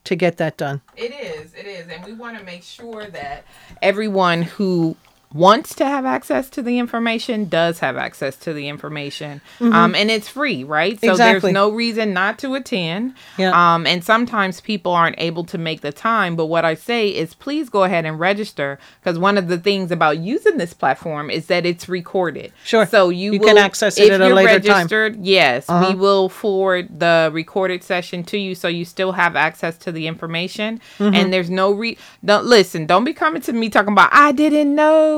to 0.03 0.15
get 0.15 0.37
that 0.37 0.57
done. 0.57 0.81
It 0.95 1.11
is. 1.11 1.53
It 1.53 1.65
is. 1.65 1.87
And 1.89 2.03
we 2.05 2.13
want 2.13 2.37
to 2.37 2.43
make 2.43 2.63
sure 2.63 3.07
that 3.07 3.45
everyone 3.81 4.41
who 4.41 4.95
wants 5.33 5.75
to 5.75 5.85
have 5.85 6.05
access 6.05 6.49
to 6.49 6.61
the 6.61 6.79
information 6.79 7.45
does 7.49 7.79
have 7.79 7.97
access 7.97 8.37
to 8.37 8.53
the 8.53 8.67
information. 8.69 9.41
Um, 9.59 9.93
and 9.93 10.09
it's 10.09 10.29
free, 10.29 10.63
right? 10.63 10.93
So 10.99 11.07
Mm-hmm. 11.07 11.11
Exactly. 11.11 11.39
there's 11.51 11.53
no 11.53 11.69
reason 11.69 12.13
not 12.13 12.39
to 12.39 12.55
attend. 12.55 13.13
Yeah. 13.37 13.51
Um, 13.75 13.85
and 13.85 14.03
sometimes 14.03 14.61
people 14.61 14.93
aren't 14.93 15.19
able 15.19 15.43
to 15.45 15.57
make 15.57 15.81
the 15.81 15.91
time. 15.91 16.35
But 16.37 16.45
what 16.45 16.63
I 16.63 16.75
say 16.75 17.09
is 17.09 17.33
please 17.33 17.69
go 17.69 17.83
ahead 17.83 18.05
and 18.05 18.19
register 18.19 18.79
because 19.01 19.19
one 19.19 19.37
of 19.37 19.47
the 19.49 19.57
things 19.57 19.91
about 19.91 20.19
using 20.19 20.57
this 20.57 20.73
platform 20.73 21.29
is 21.29 21.47
that 21.47 21.65
it's 21.65 21.89
recorded. 21.89 22.53
Sure. 22.63 22.85
So 22.85 23.09
you, 23.09 23.33
You 23.33 23.39
will, 23.39 23.47
can 23.47 23.57
access 23.57 23.97
it 23.99 24.11
at 24.11 24.21
a 24.21 24.33
later 24.33 24.59
time. 24.61 24.75
registered, 24.77 25.17
Yes, 25.25 25.67
we 25.67 25.93
will 25.93 26.29
forward 26.29 26.99
the 26.99 27.29
recorded 27.33 27.83
session 27.83 28.23
to 28.25 28.37
you, 28.37 28.55
so 28.55 28.67
you 28.69 28.85
still 28.85 29.11
have 29.11 29.35
access 29.35 29.77
to 29.79 29.91
the 29.91 30.07
information. 30.07 30.79
Mm-hmm. 30.99 31.13
And 31.15 31.33
there's 31.33 31.49
no 31.49 31.71
re. 31.73 31.97
Don't 32.23 32.45
listen. 32.45 32.85
Don't 32.85 33.03
be 33.03 33.13
coming 33.13 33.41
to 33.41 33.51
me 33.53 33.69
talking 33.69 33.91
about 33.91 34.09
I 34.13 34.31
didn't 34.31 34.73
know. 34.73 35.16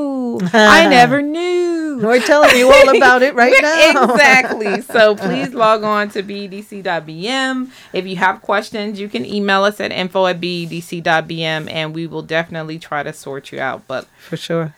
I 0.53 0.87
never 0.89 1.21
knew. 1.21 1.99
We're 2.01 2.21
telling 2.21 2.55
you 2.55 2.71
all 2.71 2.95
about 2.95 3.21
it 3.23 3.33
right 3.35 3.53
now. 3.61 4.03
exactly. 4.13 4.81
So 4.89 5.15
please 5.15 5.53
log 5.53 5.83
on 5.83 6.09
to 6.11 6.23
bedc.bm. 6.23 7.69
If 7.93 8.07
you 8.07 8.15
have 8.15 8.41
questions, 8.41 8.99
you 8.99 9.09
can 9.09 9.25
email 9.25 9.63
us 9.63 9.79
at 9.79 9.91
info 9.91 10.25
at 10.27 10.39
bedc.bm, 10.39 11.71
and 11.71 11.93
we 11.93 12.07
will 12.07 12.21
definitely 12.21 12.79
try 12.79 13.03
to 13.03 13.11
sort 13.13 13.51
you 13.51 13.59
out. 13.59 13.83
But 13.87 14.05
For 14.27 14.37
sure. 14.37 14.75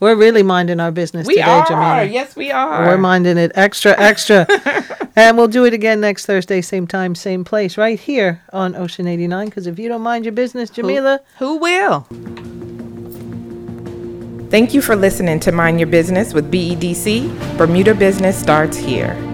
We're 0.00 0.16
really 0.16 0.42
minding 0.42 0.80
our 0.80 0.90
business 0.90 1.28
we 1.28 1.34
today, 1.36 1.44
are. 1.48 1.64
Jamillah. 1.66 2.12
Yes, 2.12 2.34
we 2.34 2.50
are. 2.50 2.86
We're 2.88 2.98
minding 2.98 3.38
it 3.38 3.52
extra, 3.54 3.94
extra. 3.96 4.48
and 5.14 5.38
we'll 5.38 5.46
do 5.46 5.64
it 5.64 5.72
again 5.72 6.00
next 6.00 6.26
Thursday, 6.26 6.60
same 6.60 6.88
time, 6.88 7.14
same 7.14 7.44
place, 7.44 7.78
right 7.78 8.00
here 8.00 8.42
on 8.52 8.74
Ocean 8.74 9.06
89. 9.06 9.46
Because 9.46 9.68
if 9.68 9.78
you 9.78 9.88
don't 9.88 10.02
mind 10.02 10.24
your 10.24 10.32
business, 10.32 10.70
Jamillah, 10.70 11.20
Who 11.38 11.56
will? 11.58 12.00
Thank 14.52 14.74
you 14.74 14.82
for 14.82 14.94
listening 14.94 15.40
to 15.40 15.50
Mind 15.50 15.80
Your 15.80 15.86
Business 15.86 16.34
with 16.34 16.52
BEDC. 16.52 17.56
Bermuda 17.56 17.94
Business 17.94 18.38
starts 18.38 18.76
here. 18.76 19.31